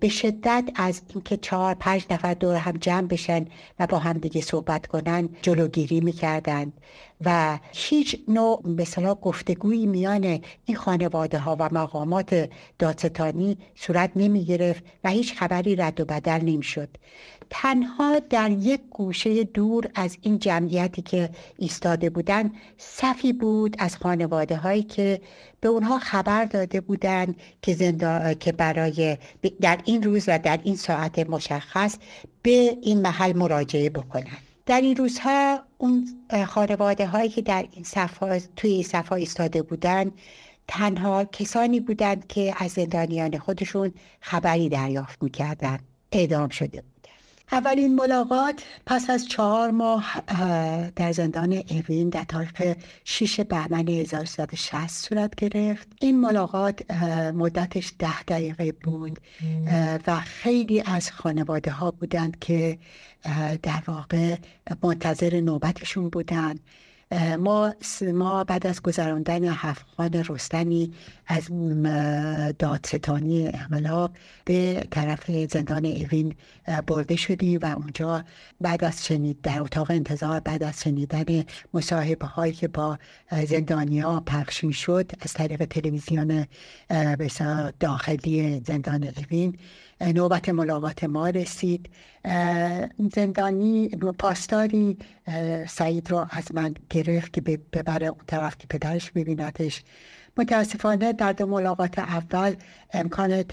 به 0.00 0.08
شدت 0.08 0.70
از 0.74 1.02
اینکه 1.14 1.36
چهار 1.36 1.74
پنج 1.74 2.06
نفر 2.10 2.34
دور 2.34 2.56
هم 2.56 2.76
جمع 2.76 3.06
بشن 3.06 3.46
و 3.78 3.86
با 3.86 3.98
هم 3.98 4.18
دیگه 4.18 4.40
صحبت 4.40 4.86
کنن 4.86 5.28
جلوگیری 5.42 6.00
می‌کردند. 6.00 6.72
و 7.24 7.58
هیچ 7.72 8.16
نوع 8.28 8.62
مثلا 8.64 9.14
گفتگویی 9.14 9.86
میان 9.86 10.40
این 10.64 10.76
خانواده 10.76 11.38
ها 11.38 11.56
و 11.60 11.68
مقامات 11.72 12.50
دادستانی 12.78 13.58
صورت 13.74 14.10
نمی 14.16 14.44
گرفت 14.44 14.84
و 15.04 15.10
هیچ 15.10 15.34
خبری 15.34 15.76
رد 15.76 16.00
و 16.00 16.04
بدل 16.04 16.40
نمی 16.40 16.62
شد 16.62 16.88
تنها 17.50 18.18
در 18.18 18.50
یک 18.50 18.80
گوشه 18.90 19.44
دور 19.44 19.88
از 19.94 20.16
این 20.22 20.38
جمعیتی 20.38 21.02
که 21.02 21.30
ایستاده 21.56 22.10
بودن 22.10 22.52
صفی 22.78 23.32
بود 23.32 23.76
از 23.78 23.96
خانواده 23.96 24.56
هایی 24.56 24.82
که 24.82 25.20
به 25.60 25.68
اونها 25.68 25.98
خبر 25.98 26.44
داده 26.44 26.80
بودند 26.80 27.36
که 27.62 27.74
زنده 27.74 28.34
که 28.34 28.52
برای 28.52 29.16
در 29.60 29.78
این 29.84 30.02
روز 30.02 30.24
و 30.28 30.38
در 30.38 30.60
این 30.62 30.76
ساعت 30.76 31.18
مشخص 31.18 31.96
به 32.42 32.76
این 32.82 33.00
محل 33.00 33.36
مراجعه 33.36 33.90
بکنند. 33.90 34.38
در 34.66 34.80
این 34.80 34.96
روزها 34.96 35.60
اون 35.78 36.08
خانواده 36.46 37.06
هایی 37.06 37.28
که 37.28 37.42
در 37.42 37.66
این 37.72 37.84
صفحه 37.84 38.42
توی 38.56 38.70
این 38.70 38.82
صفحه 38.82 39.12
ایستاده 39.12 39.62
بودند 39.62 40.12
تنها 40.68 41.24
کسانی 41.24 41.80
بودند 41.80 42.26
که 42.26 42.54
از 42.56 42.70
زندانیان 42.70 43.38
خودشون 43.38 43.92
خبری 44.20 44.68
دریافت 44.68 45.22
می‌کردند. 45.22 45.80
اعدام 46.12 46.48
شده 46.48 46.82
اولین 47.52 47.94
ملاقات 47.94 48.62
پس 48.86 49.10
از 49.10 49.28
چهار 49.28 49.70
ماه 49.70 50.22
در 50.96 51.12
زندان 51.12 51.62
اوین 51.70 52.08
در 52.08 52.24
تاریخ 52.24 52.62
6 53.04 53.40
بهمن 53.40 53.88
1360 53.88 54.86
صورت 54.86 55.34
گرفت. 55.34 55.88
این 56.00 56.20
ملاقات 56.20 56.92
مدتش 57.34 57.92
ده 57.98 58.22
دقیقه 58.22 58.72
بود 58.72 59.18
و 60.06 60.20
خیلی 60.20 60.82
از 60.86 61.10
خانواده 61.10 61.70
ها 61.70 61.90
بودند 61.90 62.38
که 62.38 62.78
در 63.62 63.82
واقع 63.86 64.36
منتظر 64.82 65.40
نوبتشون 65.40 66.08
بودند. 66.08 66.60
ما 67.38 67.74
ما 68.14 68.44
بعد 68.44 68.66
از 68.66 68.82
گذراندن 68.82 69.44
هفتخان 69.44 70.24
رستنی 70.28 70.92
از 71.26 71.48
دادستانی 72.58 73.48
انقلاب 73.48 74.10
به 74.44 74.86
طرف 74.90 75.30
زندان 75.30 75.84
اوین 75.86 76.34
برده 76.86 77.16
شدیم 77.16 77.60
و 77.62 77.66
اونجا 77.76 78.24
بعد 78.60 78.84
از 78.84 79.06
شنید 79.06 79.40
در 79.40 79.62
اتاق 79.62 79.90
انتظار 79.90 80.40
بعد 80.40 80.62
از 80.62 80.82
شنیدن 80.82 81.44
مصاحبه 81.74 82.26
هایی 82.26 82.52
که 82.52 82.68
با 82.68 82.98
زندانی 83.46 84.00
ها 84.00 84.20
پخش 84.20 84.64
شد 84.64 85.10
از 85.20 85.32
طریق 85.32 85.64
تلویزیون 85.64 86.46
داخلی 87.80 88.62
زندان 88.66 89.04
اوین 89.04 89.58
نوبت 90.00 90.48
ملاقات 90.48 91.04
ما 91.04 91.28
رسید. 91.28 91.90
زندانی 93.14 93.88
پاسداری. 94.18 94.98
سعید 95.68 96.10
را 96.10 96.26
از 96.30 96.54
من 96.54 96.74
گرفت 96.90 97.32
که 97.32 97.40
ببره 97.40 98.06
اون 98.06 98.20
طرف 98.26 98.58
که 98.58 98.66
پدرش 98.66 99.10
ببیندش 99.10 99.82
متاسفانه 100.38 101.12
در 101.12 101.44
ملاقات 101.44 101.98
اول 101.98 102.54
امکان 102.92 103.44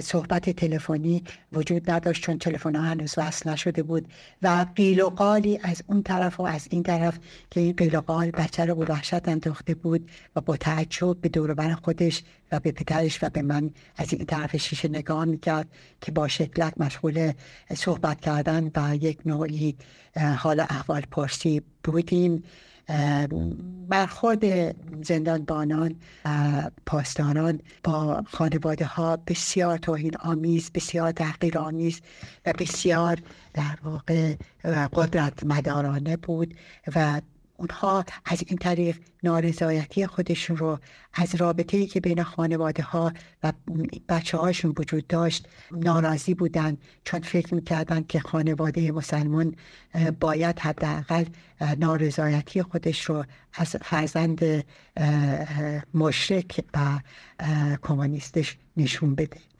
صحبت 0.00 0.50
تلفنی 0.50 1.24
وجود 1.52 1.90
نداشت 1.90 2.22
چون 2.22 2.38
تلفن 2.38 2.76
هنوز 2.76 3.14
وصل 3.16 3.50
نشده 3.50 3.82
بود 3.82 4.08
و 4.42 4.66
قیل 4.76 5.02
و 5.02 5.10
قالی 5.10 5.60
از 5.62 5.82
اون 5.86 6.02
طرف 6.02 6.40
و 6.40 6.42
از 6.42 6.68
این 6.70 6.82
طرف 6.82 7.18
که 7.50 7.60
این 7.60 7.72
قیل 7.72 7.96
و 7.96 8.00
قال 8.00 8.30
بچه 8.30 8.64
رو 8.64 8.74
وحشت 8.74 9.28
انداخته 9.28 9.74
بود 9.74 10.10
و 10.36 10.40
با 10.40 10.56
تعجب 10.56 11.20
به 11.20 11.28
دوربر 11.28 11.72
خودش 11.72 12.22
و 12.52 12.60
به 12.60 12.72
پدرش 12.72 13.24
و 13.24 13.28
به 13.28 13.42
من 13.42 13.70
از 13.96 14.12
این 14.12 14.26
طرف 14.26 14.56
شیشه 14.56 14.88
نگاه 14.88 15.24
می‌کرد 15.24 15.68
که 16.00 16.12
با 16.12 16.28
شکلک 16.28 16.72
مشغول 16.76 17.32
صحبت 17.74 18.20
کردن 18.20 18.70
و 18.76 18.96
یک 18.96 19.18
نوعی 19.26 19.76
حال 20.38 20.60
احوال 20.60 21.02
پرسی 21.10 21.62
بودیم. 21.84 22.42
برخورد 23.88 24.44
زندانبانان 25.04 25.96
پاسداران 26.86 27.60
با 27.84 28.24
خانواده 28.26 28.84
ها 28.84 29.16
بسیار 29.16 29.78
توهین 29.78 30.16
آمیز 30.16 30.70
بسیار 30.74 31.12
تحقیر 31.12 31.58
آمیز 31.58 32.00
و 32.46 32.52
بسیار 32.58 33.18
در 33.54 33.78
واقع 33.84 34.34
قدرت 34.92 35.44
مدارانه 35.44 36.16
بود 36.16 36.54
و 36.96 37.20
اونها 37.62 38.04
از 38.24 38.42
این 38.46 38.58
طریق 38.58 38.96
نارضایتی 39.22 40.06
خودشون 40.06 40.56
رو 40.56 40.78
از 41.14 41.34
رابطه 41.34 41.76
ای 41.76 41.86
که 41.86 42.00
بین 42.00 42.22
خانواده 42.22 42.82
ها 42.82 43.12
و 43.42 43.52
بچه 44.08 44.38
هاشون 44.38 44.74
وجود 44.78 45.06
داشت 45.06 45.48
ناراضی 45.72 46.34
بودن 46.34 46.76
چون 47.04 47.20
فکر 47.20 47.54
می‌کردن 47.54 48.02
که 48.02 48.20
خانواده 48.20 48.92
مسلمان 48.92 49.54
باید 50.20 50.58
حداقل 50.58 51.24
نارضایتی 51.78 52.62
خودش 52.62 53.04
رو 53.04 53.24
از 53.54 53.76
فرزند 53.76 54.64
مشرک 55.94 56.64
و 56.74 57.00
کمونیستش 57.82 58.56
نشون 58.76 59.14
بده. 59.14 59.51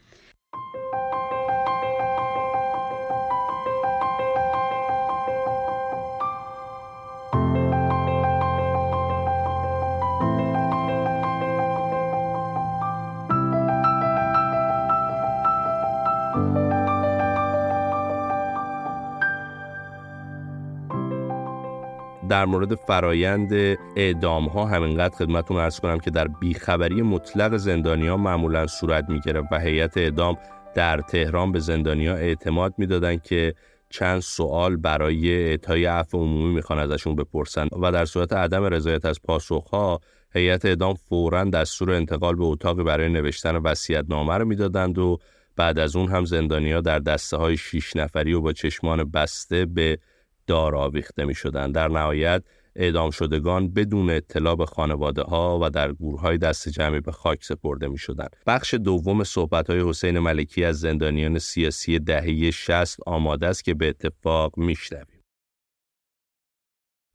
در 22.33 22.45
مورد 22.45 22.75
فرایند 22.75 23.53
اعدام 23.97 24.47
ها 24.47 24.67
همینقدر 24.67 25.15
خدمتون 25.15 25.57
ارز 25.57 25.81
کنم 25.81 25.99
که 25.99 26.11
در 26.11 26.29
بیخبری 26.29 27.03
مطلق 27.03 27.57
زندانیا 27.57 28.17
معمولا 28.17 28.67
صورت 28.67 29.05
می‌گرفت 29.09 29.49
و 29.53 29.59
هیئت 29.59 29.97
اعدام 29.97 30.39
در 30.75 31.01
تهران 31.01 31.53
به 31.53 31.59
زندانیا 31.59 32.17
اعتماد 32.17 32.75
می‌دادند 32.79 33.23
که 33.23 33.55
چند 33.91 34.21
سوال 34.21 34.77
برای 34.77 35.33
اعطای 35.33 35.85
عفو 35.85 36.19
عمومی 36.19 36.55
می‌خوان 36.55 36.79
ازشون 36.79 37.17
بپرسن 37.17 37.69
و 37.83 37.93
در 37.93 38.05
صورت 38.05 38.33
عدم 38.33 38.65
رضایت 38.65 39.05
از 39.05 39.23
پاسخها 39.23 40.01
هیئت 40.35 40.65
اعدام 40.65 40.95
فورا 40.95 41.45
دستور 41.45 41.91
انتقال 41.91 42.37
به 42.37 42.45
اتاقی 42.45 42.83
برای 42.83 43.09
نوشتن 43.09 43.63
نامه 44.09 44.35
رو 44.35 44.45
می‌دادند 44.45 44.99
و 44.99 45.19
بعد 45.57 45.79
از 45.79 45.97
اون 45.97 46.09
هم 46.09 46.25
زندانیا 46.25 46.81
در 46.81 46.99
دسته 46.99 47.37
های 47.37 47.57
شیش 47.57 47.97
نفری 47.97 48.33
و 48.35 48.41
با 48.41 48.53
چشمان 48.53 49.11
بسته 49.11 49.65
به 49.67 49.99
دار 50.47 50.77
آویخته 50.77 51.25
می 51.25 51.35
شدن. 51.35 51.73
در 51.73 51.89
نهایت 51.89 52.43
اعدام 52.77 53.11
شدگان 53.11 53.73
بدون 53.73 54.11
اطلاع 54.11 54.57
به 54.57 54.67
خانواده 54.67 55.23
ها 55.23 55.59
و 55.63 55.71
در 55.71 55.93
گورهای 55.93 56.39
دست 56.39 56.69
جمعی 56.69 57.01
به 57.01 57.13
خاک 57.13 57.45
سپرده 57.45 57.89
می 57.89 57.99
شدن. 57.99 58.29
بخش 58.47 58.75
دوم 58.75 59.25
صحبت 59.25 59.71
های 59.71 59.89
حسین 59.89 60.19
ملکی 60.19 60.65
از 60.65 60.81
زندانیان 60.81 61.39
سیاسی 61.39 61.99
دهه 61.99 62.51
60 62.51 63.01
آماده 63.07 63.47
است 63.47 63.65
که 63.65 63.75
به 63.75 63.89
اتفاق 63.89 64.59
میشنویم. 64.59 65.12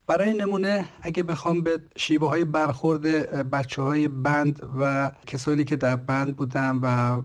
برای 0.07 0.33
نمونه 0.33 0.85
اگه 1.01 1.23
بخوام 1.23 1.61
به 1.61 1.79
شیوه 1.95 2.29
های 2.29 2.45
برخورد 2.45 3.01
بچه 3.49 3.81
های 3.81 4.07
بند 4.07 4.61
و 4.79 5.11
کسانی 5.25 5.63
که 5.63 5.75
در 5.75 5.95
بند 5.95 6.35
بودن 6.35 6.79
و 6.83 7.21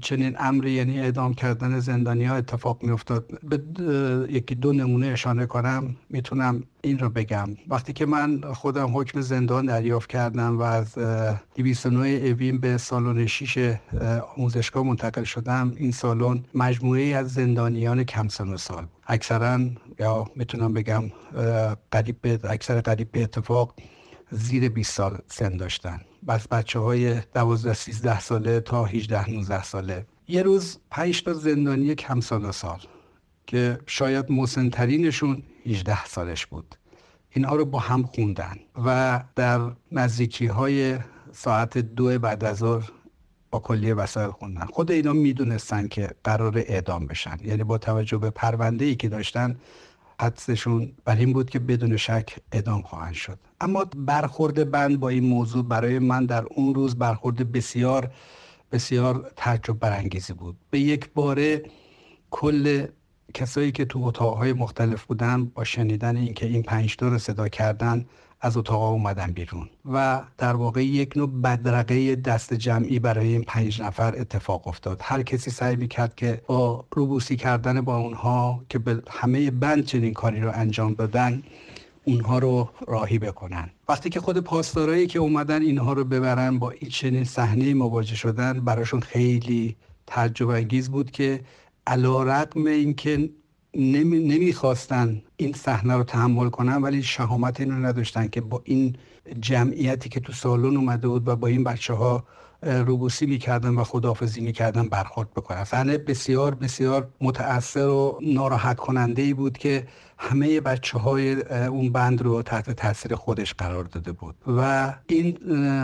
چنین 0.00 0.36
امری 0.38 0.70
یعنی 0.72 1.00
اعدام 1.00 1.34
کردن 1.34 1.80
زندانی 1.80 2.24
ها 2.24 2.36
اتفاق 2.36 2.82
می 2.82 2.90
افتاد 2.90 3.38
به 3.42 3.62
یکی 4.30 4.54
دو 4.54 4.72
نمونه 4.72 5.06
اشاره 5.06 5.46
کنم 5.46 5.96
می‌تونم 6.10 6.62
این 6.86 6.98
رو 6.98 7.08
بگم. 7.08 7.48
وقتی 7.68 7.92
که 7.92 8.06
من 8.06 8.40
خودم 8.40 8.98
حکم 8.98 9.20
زندان 9.20 9.66
دریافت 9.66 10.10
کردم 10.10 10.58
و 10.58 10.62
از 10.62 10.94
209 11.54 12.08
اوین 12.08 12.58
به 12.58 12.76
سالن 12.78 13.26
6 13.26 13.76
آموزشگاه 14.36 14.84
منتقل 14.84 15.24
شدم 15.24 15.72
این 15.76 15.92
سالن 15.92 16.44
مجموعه 16.54 17.02
از 17.02 17.32
زندانیان 17.32 18.04
کم 18.04 18.28
سن 18.28 18.48
و 18.48 18.56
سال 18.56 18.86
اکثرا 19.06 19.60
یا 19.98 20.26
می‌تونم 20.36 20.72
بگم 20.72 21.02
قریب 21.90 22.20
به 22.20 22.40
اکثر 22.44 22.80
قریب 22.80 23.12
به 23.12 23.22
اتفاق 23.22 23.74
زیر 24.30 24.68
20 24.68 24.92
سال 24.92 25.18
سن 25.26 25.56
داشتن. 25.56 26.00
بس 26.28 26.48
بچه 26.48 26.78
های 26.78 27.20
12 27.34 27.72
13 27.74 28.20
ساله 28.20 28.60
تا 28.60 28.84
18 28.84 29.30
19 29.30 29.62
ساله. 29.62 30.06
یه 30.28 30.42
روز 30.42 30.78
5 30.90 31.22
تا 31.22 31.32
زندانی 31.32 31.94
کم 31.94 32.20
سال 32.20 32.44
و 32.44 32.52
سال. 32.52 32.78
که 33.46 33.78
شاید 33.86 34.32
مسنترینشون 34.32 35.42
18 35.66 36.04
سالش 36.04 36.46
بود. 36.46 36.74
اینها 37.30 37.56
رو 37.56 37.64
با 37.64 37.78
هم 37.78 38.02
خوندن 38.02 38.56
و 38.84 39.20
در 39.36 39.60
نزدیکی 39.92 40.46
های 40.46 40.98
ساعت 41.32 41.78
دو 41.78 42.18
بعد 42.18 42.44
از 42.44 42.56
ظهر 42.56 42.90
با 43.50 43.58
کلیه 43.58 43.94
وسایل 43.94 44.30
خوندن. 44.30 44.66
خود 44.66 44.90
اینا 44.90 45.12
می‌دونستن 45.12 45.88
که 45.88 46.10
قرار 46.24 46.58
اعدام 46.58 47.06
بشن. 47.06 47.36
یعنی 47.44 47.64
با 47.64 47.78
توجه 47.78 48.18
به 48.18 48.30
پرونده 48.30 48.84
ای 48.84 48.94
که 48.96 49.08
داشتن 49.08 49.56
حدسشون 50.20 50.92
بر 51.04 51.16
این 51.16 51.32
بود 51.32 51.50
که 51.50 51.58
بدون 51.58 51.96
شک 51.96 52.38
اعدام 52.52 52.82
خواهند 52.82 53.14
شد. 53.14 53.38
اما 53.60 53.84
برخورد 53.96 54.70
بند 54.70 55.00
با 55.00 55.08
این 55.08 55.24
موضوع 55.24 55.64
برای 55.64 55.98
من 55.98 56.26
در 56.26 56.44
اون 56.50 56.74
روز 56.74 56.98
برخورد 56.98 57.52
بسیار 57.52 58.10
بسیار 58.72 59.32
تعجب 59.36 59.78
برانگیزی 59.78 60.32
بود. 60.32 60.56
به 60.70 60.80
یک 60.80 61.10
باره 61.14 61.62
کل 62.30 62.86
کسایی 63.36 63.72
که 63.72 63.84
تو 63.84 64.04
اتاقهای 64.04 64.52
مختلف 64.52 65.04
بودن 65.04 65.44
با 65.44 65.64
شنیدن 65.64 66.16
اینکه 66.16 66.46
این 66.46 66.62
پنج 66.62 66.96
رو 67.00 67.18
صدا 67.18 67.48
کردن 67.48 68.06
از 68.40 68.56
اتاق 68.56 68.82
اومدن 68.82 69.32
بیرون 69.32 69.68
و 69.92 70.22
در 70.38 70.56
واقع 70.56 70.84
یک 70.84 71.16
نوع 71.16 71.28
بدرقه 71.28 72.16
دست 72.16 72.54
جمعی 72.54 72.98
برای 72.98 73.28
این 73.28 73.42
پنج 73.42 73.82
نفر 73.82 74.14
اتفاق 74.20 74.68
افتاد. 74.68 75.00
هر 75.02 75.22
کسی 75.22 75.50
سعی 75.50 75.76
می‌کرد 75.76 76.14
که 76.14 76.42
با 76.46 76.84
روبوسی 76.94 77.36
کردن 77.36 77.80
با 77.80 77.96
اونها 77.96 78.64
که 78.68 78.78
به 78.78 79.02
همه 79.10 79.50
بند 79.50 79.84
چنین 79.84 80.12
کاری 80.12 80.40
رو 80.40 80.50
انجام 80.54 80.94
دادن 80.94 81.42
اونها 82.04 82.38
رو 82.38 82.68
راهی 82.86 83.18
بکنن. 83.18 83.70
وقتی 83.88 84.10
که 84.10 84.20
خود 84.20 84.38
پاسدارایی 84.38 85.06
که 85.06 85.18
اومدن 85.18 85.62
اینها 85.62 85.92
رو 85.92 86.04
ببرن 86.04 86.58
با 86.58 86.70
این 86.70 86.90
چنین 86.90 87.24
صحنه 87.24 87.74
مواجه 87.74 88.14
شدن 88.14 88.60
براشون 88.60 89.00
خیلی 89.00 89.76
تعجب 90.06 90.48
انگیز 90.48 90.90
بود 90.90 91.10
که 91.10 91.40
علا 91.86 92.22
رقم 92.22 92.66
اینکه 92.66 93.30
نمی، 93.74 94.18
نمی‌خواستن 94.18 95.22
این 95.36 95.52
صحنه 95.52 95.94
رو 95.94 96.04
تحمل 96.04 96.48
کنن 96.48 96.82
ولی 96.82 97.02
شهامت 97.02 97.60
این 97.60 97.70
رو 97.70 97.86
نداشتن 97.86 98.28
که 98.28 98.40
با 98.40 98.62
این 98.64 98.96
جمعیتی 99.40 100.08
که 100.08 100.20
تو 100.20 100.32
سالن 100.32 100.76
اومده 100.76 101.08
بود 101.08 101.28
و 101.28 101.36
با 101.36 101.46
این 101.46 101.64
بچه 101.64 101.94
ها 101.94 102.24
روبوسی 102.62 103.26
می‌کردن 103.26 103.74
و 103.74 103.84
خداحافظی 103.84 104.40
می‌کردن 104.40 104.88
برخورد 104.88 105.30
بکنن. 105.30 105.64
صحنه 105.64 105.98
بسیار 105.98 106.54
بسیار 106.54 107.08
متاثر 107.20 107.88
و 107.88 108.18
ناراحت 108.22 108.76
کننده 108.76 109.22
ای 109.22 109.34
بود 109.34 109.58
که 109.58 109.86
همه 110.18 110.60
بچه 110.60 110.98
های 110.98 111.42
اون 111.52 111.92
بند 111.92 112.22
رو 112.22 112.42
تحت 112.42 112.70
تاثیر 112.70 113.14
خودش 113.14 113.54
قرار 113.54 113.84
داده 113.84 114.12
بود. 114.12 114.34
و 114.46 114.92
این 115.06 115.38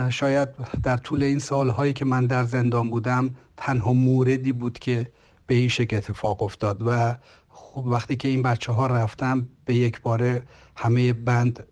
شاید 0.09 0.49
در 0.83 0.97
طول 0.97 1.23
این 1.23 1.39
سالهایی 1.39 1.93
که 1.93 2.05
من 2.05 2.25
در 2.25 2.43
زندان 2.43 2.89
بودم 2.89 3.29
تنها 3.57 3.93
موردی 3.93 4.51
بود 4.51 4.79
که 4.79 5.07
به 5.47 5.55
این 5.55 5.69
شکل 5.69 5.97
اتفاق 5.97 6.43
افتاد 6.43 6.83
و 6.85 7.15
خب 7.49 7.85
وقتی 7.85 8.15
که 8.15 8.27
این 8.27 8.41
بچه 8.41 8.71
ها 8.71 8.87
رفتن 8.87 9.47
به 9.65 9.75
یک 9.75 10.01
باره 10.01 10.43
همه 10.75 11.13
بند 11.13 11.67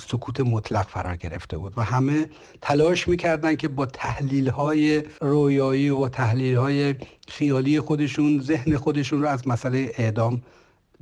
سکوت 0.00 0.40
مطلق 0.40 0.88
فرا 0.88 1.16
گرفته 1.16 1.58
بود 1.58 1.72
و 1.76 1.82
همه 1.82 2.30
تلاش 2.60 3.08
می‌کردن 3.08 3.56
که 3.56 3.68
با 3.68 3.86
تحلیل 3.86 4.48
های 4.48 5.02
رویایی 5.20 5.90
و 5.90 6.08
تحلیل 6.08 6.56
های 6.56 6.94
خیالی 7.28 7.80
خودشون 7.80 8.40
ذهن 8.40 8.76
خودشون 8.76 9.22
رو 9.22 9.28
از 9.28 9.48
مسئله 9.48 9.92
اعدام 9.98 10.42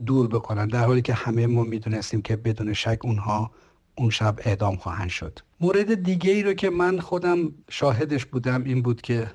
دور 0.06 0.28
بکنن 0.28 0.66
در 0.66 0.84
حالی 0.84 1.02
که 1.02 1.14
همه 1.14 1.46
ما 1.46 1.62
می‌دونستیم 1.62 2.22
که 2.22 2.36
بدون 2.36 2.72
شک 2.72 2.98
اونها 3.04 3.50
اون 3.94 4.10
شب 4.10 4.38
اعدام 4.44 4.76
خواهند 4.76 5.08
شد. 5.08 5.38
مورد 5.60 6.02
دیگه 6.02 6.32
ای 6.32 6.42
رو 6.42 6.52
که 6.54 6.70
من 6.70 7.00
خودم 7.00 7.52
شاهدش 7.70 8.24
بودم 8.24 8.64
این 8.64 8.82
بود 8.82 9.00
که 9.00 9.26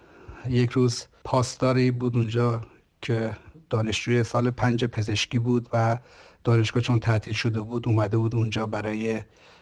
یک 0.50 0.72
روز 0.72 1.06
پاسداری 1.24 1.92
بود 1.92 2.16
اونجا 2.16 2.62
که 3.02 3.38
دانشجوی 3.70 4.24
سال 4.24 4.50
پنج 4.50 4.86
پزشکی 4.86 5.40
بود 5.40 5.70
و 5.74 5.98
دانشگاه 6.44 6.84
چون 6.84 7.00
تعطیل 7.00 7.34
شده 7.34 7.62
بود 7.62 7.88
اومده 7.88 8.18
بود 8.18 8.36
اونجا 8.36 8.66
برای 8.66 9.22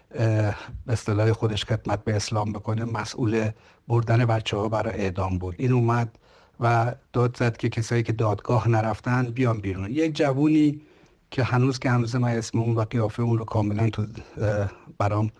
به 0.09 0.53
اصطلاح 0.87 1.31
خودش 1.31 1.65
خدمت 1.65 2.03
به 2.03 2.15
اسلام 2.15 2.53
بکنه. 2.53 2.85
مسئول 2.85 3.49
بردن 3.87 4.25
بچه 4.25 4.57
ها 4.57 4.69
برای 4.69 4.93
اعدام 4.93 5.37
بود. 5.37 5.55
این 5.57 5.71
اومد 5.71 6.17
و 6.59 6.95
داد 7.13 7.37
زد 7.37 7.57
که 7.57 7.69
کسایی 7.69 8.03
که 8.03 8.13
دادگاه 8.13 8.69
نرفتن 8.69 9.23
بیان 9.23 9.57
بیرون. 9.57 9.91
یک 9.91 10.15
جوونی 10.15 10.81
که 11.31 11.43
هنوز 11.43 11.79
که 11.79 11.89
هنوز 11.89 12.15
من 12.15 12.29
اسم 12.29 12.59
اون 12.59 12.75
و 12.75 12.81
قیافه 12.81 13.23
اون 13.23 13.37
رو 13.37 13.45
کاملا 13.45 13.89
تو 13.89 14.05
برام 14.97 15.31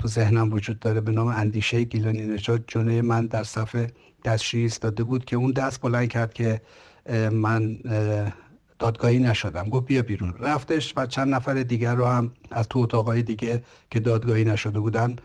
تو 0.00 0.08
ذهنم 0.08 0.52
وجود 0.52 0.78
داره 0.78 1.00
به 1.00 1.12
نام 1.12 1.26
اندیشه 1.26 1.84
گیلانی 1.84 2.22
نجات 2.22 2.64
جنه 2.66 3.02
من 3.02 3.26
در 3.26 3.44
صفحه 3.44 3.92
دستشویی 4.24 4.62
ایستاده 4.62 5.04
بود 5.04 5.24
که 5.24 5.36
اون 5.36 5.50
دست 5.50 5.80
بلند 5.80 6.08
کرد 6.08 6.34
که 6.34 6.60
من 7.32 7.78
دادگاهی 8.78 9.18
نشدم. 9.18 9.68
گفت 9.68 9.86
بیا 9.86 10.02
بیرون. 10.02 10.34
رفتش 10.40 10.92
و 10.96 11.06
چند 11.06 11.34
نفر 11.34 11.54
دیگر 11.54 11.94
رو 11.94 12.04
هم 12.04 12.32
از 12.50 12.68
تو 12.68 12.78
اتاقای 12.78 13.22
دیگه 13.22 13.62
که 13.90 14.00
دادگاهی 14.00 14.44
نشده 14.44 14.80
بودن 14.80 15.16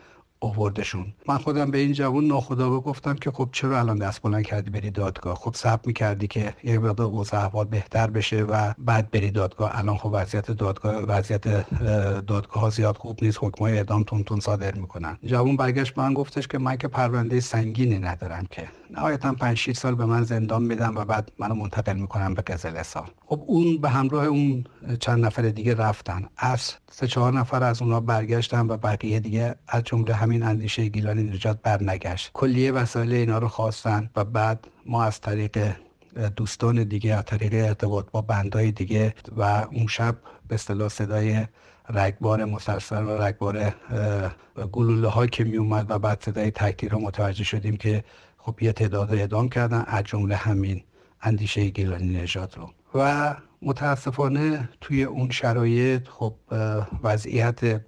آوردشون. 0.45 1.13
من 1.27 1.37
خودم 1.37 1.71
به 1.71 1.77
این 1.77 1.93
جوون 1.93 2.25
ناخدا 2.25 2.79
گفتم 2.79 3.13
که 3.13 3.31
خب 3.31 3.49
چرا 3.51 3.79
الان 3.79 3.97
دست 3.97 4.21
بلند 4.21 4.45
کردی 4.45 4.69
بری 4.69 4.91
دادگاه؟ 4.91 5.35
خب 5.35 5.55
صبر 5.55 5.81
می‌کردی 5.85 6.27
که 6.27 6.53
یه 6.63 6.79
مقدار 6.79 7.07
اوضاع 7.07 7.45
احوال 7.45 7.65
بهتر 7.65 8.07
بشه 8.07 8.43
و 8.43 8.73
بعد 8.77 9.11
بری 9.11 9.31
دادگاه. 9.31 9.71
الان 9.73 9.97
خب 9.97 10.09
وضعیت 10.13 10.51
دادگاه 10.51 10.95
وضعیت 10.95 11.47
دادگاه 12.25 12.69
زیاد 12.69 12.97
خوب 12.97 13.23
نیست 13.23 13.37
حکمای 13.41 13.77
اعدام 13.77 14.03
تون 14.03 14.23
تون 14.23 14.39
صادر 14.39 14.75
می‌کنن. 14.75 15.17
جوون 15.25 15.57
برگشت 15.57 15.97
من 15.97 16.13
گفتش 16.13 16.47
که 16.47 16.57
من 16.57 16.77
که 16.77 16.87
پرونده 16.87 17.39
سنگینی 17.39 17.99
ندارم 17.99 18.45
که. 18.51 18.67
نهایتا 18.89 19.33
5 19.33 19.57
6 19.57 19.73
سال 19.73 19.95
به 19.95 20.05
من 20.05 20.23
زندان 20.23 20.63
میدم 20.63 20.93
و 20.95 21.05
بعد 21.05 21.31
منو 21.39 21.55
منتقل 21.55 21.95
می‌کنم 21.95 22.33
به 22.33 22.41
قزل 22.41 22.81
سال. 22.83 23.09
خب 23.25 23.43
اون 23.47 23.77
به 23.77 23.89
همراه 23.89 24.25
اون 24.25 24.63
چند 24.99 25.25
نفر 25.25 25.41
دیگه 25.41 25.75
رفتن. 25.75 26.25
از 26.37 26.73
سه 26.91 27.07
چهار 27.07 27.33
نفر 27.33 27.63
از 27.63 27.81
اونها 27.81 27.99
برگشتن 27.99 28.67
و 28.67 28.77
بقیه 28.77 29.19
دیگه 29.19 29.55
از 29.67 29.83
جمله 29.83 30.13
همین 30.13 30.34
اندیشه 30.43 30.87
گیلانی 30.87 31.23
نجات 31.23 31.59
برنگشت 31.63 32.31
کلیه 32.33 32.71
وسایل 32.71 33.13
اینا 33.13 33.37
رو 33.37 33.47
خواستن 33.47 34.09
و 34.15 34.23
بعد 34.23 34.67
ما 34.85 35.03
از 35.03 35.21
طریق 35.21 35.75
دوستان 36.35 36.83
دیگه 36.83 37.15
از 37.15 37.25
طریق 37.25 37.53
ارتباط 37.53 38.05
با 38.11 38.21
بندهای 38.21 38.71
دیگه 38.71 39.13
و 39.37 39.41
اون 39.71 39.87
شب 39.87 40.15
به 40.47 40.55
اصطلاح 40.55 40.89
صدای 40.89 41.45
رگبار 41.89 42.45
مسلسل 42.45 43.03
و 43.03 43.09
رگبار 43.09 43.73
گلوله 44.71 45.07
ها 45.07 45.27
که 45.27 45.43
می 45.43 45.57
اومد 45.57 45.91
و 45.91 45.99
بعد 45.99 46.23
صدای 46.23 46.51
تکتیر 46.51 46.91
رو 46.91 46.99
متوجه 46.99 47.43
شدیم 47.43 47.77
که 47.77 48.03
خب 48.37 48.61
یه 48.61 48.71
تعداد 48.71 49.13
اعدام 49.13 49.49
کردن 49.49 49.83
از 49.87 50.03
جمله 50.03 50.35
همین 50.35 50.83
اندیشه 51.21 51.69
گیلانی 51.69 52.17
نژاد 52.17 52.55
رو. 52.57 52.69
و 52.95 53.35
متاسفانه 53.61 54.69
توی 54.81 55.03
اون 55.03 55.29
شرایط 55.29 56.07
خب 56.07 56.35
وضعیت 57.03 57.81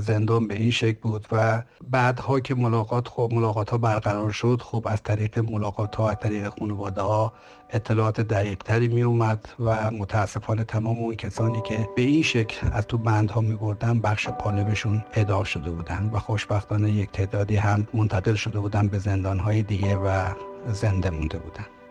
زندان 0.00 0.48
به 0.48 0.54
این 0.54 0.70
شکل 0.70 0.98
بود 1.02 1.26
و 1.32 1.62
بعدها 1.90 2.40
که 2.40 2.54
ملاقات 2.54 3.08
خب 3.08 3.30
ملاقات 3.32 3.70
ها 3.70 3.78
برقرار 3.78 4.30
شد 4.30 4.60
خب 4.62 4.86
از 4.90 5.02
طریق 5.02 5.38
ملاقات 5.38 5.96
ها 5.96 6.10
از 6.10 6.16
طریق 6.20 6.52
خانواده 6.58 7.02
ها 7.02 7.32
اطلاعات 7.70 8.20
دقیق 8.20 8.58
تری 8.58 8.88
می 8.88 9.02
اومد 9.02 9.48
و 9.60 9.90
متاسفانه 9.90 10.64
تمام 10.64 10.98
اون 10.98 11.14
کسانی 11.14 11.62
که 11.62 11.88
به 11.96 12.02
این 12.02 12.22
شکل 12.22 12.66
از 12.72 12.86
تو 12.86 12.98
بندها 12.98 13.40
می 13.40 13.54
بردن 13.54 14.00
بخش 14.00 14.28
قالبشون 14.28 15.04
اعدام 15.14 15.44
شده 15.44 15.70
بودن 15.70 16.10
و 16.12 16.18
خوشبختانه 16.18 16.90
یک 16.90 17.10
تعدادی 17.10 17.56
هم 17.56 17.88
منتقل 17.94 18.34
شده 18.34 18.60
بودن 18.60 18.88
به 18.88 18.98
زندان 18.98 19.38
های 19.38 19.62
دیگه 19.62 19.96
و 19.96 20.28
زنده 20.72 21.10
مونده 21.10 21.38
بودن. 21.38 21.83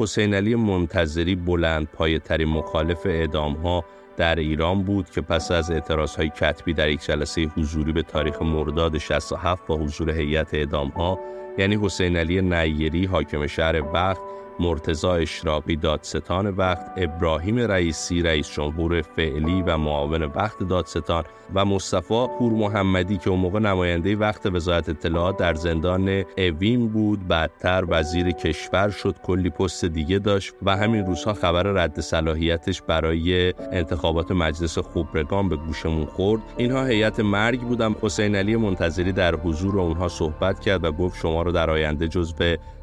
حسین 0.00 0.34
علی 0.34 0.54
منتظری 0.54 1.34
بلند 1.34 1.86
پایه 1.86 2.18
ترین 2.18 2.48
مخالف 2.48 3.06
اعدام 3.06 3.52
ها 3.52 3.84
در 4.16 4.34
ایران 4.34 4.82
بود 4.82 5.10
که 5.10 5.20
پس 5.20 5.50
از 5.50 5.70
اعتراض 5.70 6.16
های 6.16 6.28
کتبی 6.28 6.74
در 6.74 6.88
یک 6.88 7.04
جلسه 7.04 7.42
حضوری 7.42 7.92
به 7.92 8.02
تاریخ 8.02 8.42
مرداد 8.42 8.98
67 8.98 9.66
با 9.66 9.76
حضور 9.76 10.10
هیئت 10.10 10.54
اعدام 10.54 10.88
ها 10.88 11.18
یعنی 11.58 11.78
حسین 11.82 12.16
علی 12.16 12.42
نیری 12.42 13.04
حاکم 13.04 13.46
شهر 13.46 13.82
وقت 13.82 14.20
مرتزا 14.60 15.14
اشراقی 15.14 15.76
دادستان 15.76 16.46
وقت 16.46 16.92
ابراهیم 16.96 17.58
رئیسی 17.58 18.22
رئیس 18.22 18.50
جمهور 18.52 19.02
فعلی 19.02 19.62
و 19.62 19.76
معاون 19.76 20.22
وقت 20.22 20.62
دادستان 20.62 21.24
و 21.54 21.64
مصطفی 21.64 22.26
پور 22.38 22.52
محمدی 22.52 23.18
که 23.18 23.30
اون 23.30 23.40
موقع 23.40 23.58
نماینده 23.58 24.16
وقت 24.16 24.46
وزارت 24.46 24.88
اطلاعات 24.88 25.36
در 25.36 25.54
زندان 25.54 26.24
اوین 26.38 26.88
بود 26.88 27.28
بعدتر 27.28 27.84
وزیر 27.88 28.30
کشور 28.30 28.88
شد 28.88 29.16
کلی 29.22 29.50
پست 29.50 29.84
دیگه 29.84 30.18
داشت 30.18 30.54
و 30.62 30.76
همین 30.76 31.06
روزها 31.06 31.32
خبر 31.32 31.62
رد 31.62 32.00
صلاحیتش 32.00 32.82
برای 32.82 33.54
انتخابات 33.72 34.30
مجلس 34.30 34.78
خوبرگان 34.78 35.48
به 35.48 35.56
گوشمون 35.56 36.06
خورد. 36.06 36.42
اینها 36.56 36.84
هیئت 36.84 37.20
مرگ 37.20 37.60
بودم 37.60 37.96
حسین 38.02 38.36
علی 38.36 38.56
منتظری 38.56 39.12
در 39.12 39.34
حضور 39.34 39.80
اونها 39.80 40.08
صحبت 40.08 40.60
کرد 40.60 40.84
و 40.84 40.92
گفت 40.92 41.18
شما 41.18 41.42
رو 41.42 41.52
در 41.52 41.70
آینده 41.70 42.08
جزو 42.08 42.34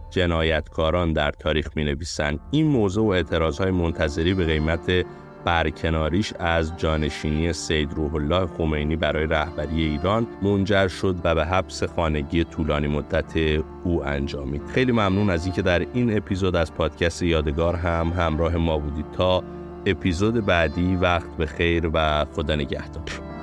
جنایتکاران 0.09 1.13
در 1.13 1.31
تاریخ 1.31 1.69
می 1.75 1.83
نویسن. 1.83 2.39
این 2.51 2.67
موضوع 2.67 3.05
و 3.05 3.09
اعتراض 3.09 3.57
های 3.57 3.71
منتظری 3.71 4.33
به 4.33 4.45
قیمت 4.45 5.05
برکناریش 5.45 6.33
از 6.39 6.77
جانشینی 6.77 7.53
سید 7.53 7.93
روح 7.93 8.15
الله 8.15 8.47
خمینی 8.47 8.95
برای 8.95 9.25
رهبری 9.25 9.83
ایران 9.83 10.27
منجر 10.41 10.87
شد 10.87 11.15
و 11.23 11.35
به 11.35 11.45
حبس 11.45 11.83
خانگی 11.83 12.43
طولانی 12.43 12.87
مدت 12.87 13.61
او 13.83 14.05
انجامید. 14.05 14.61
خیلی 14.65 14.91
ممنون 14.91 15.29
از 15.29 15.45
اینکه 15.45 15.61
در 15.61 15.79
این 15.93 16.17
اپیزود 16.17 16.55
از 16.55 16.73
پادکست 16.73 17.23
یادگار 17.23 17.75
هم 17.75 18.13
همراه 18.17 18.55
ما 18.55 18.77
بودید. 18.77 19.11
تا 19.11 19.43
اپیزود 19.85 20.45
بعدی 20.45 20.95
وقت 20.95 21.37
به 21.37 21.45
خیر 21.45 21.89
و 21.93 22.25
خدا 22.25 22.55
نگهدار. 22.55 23.36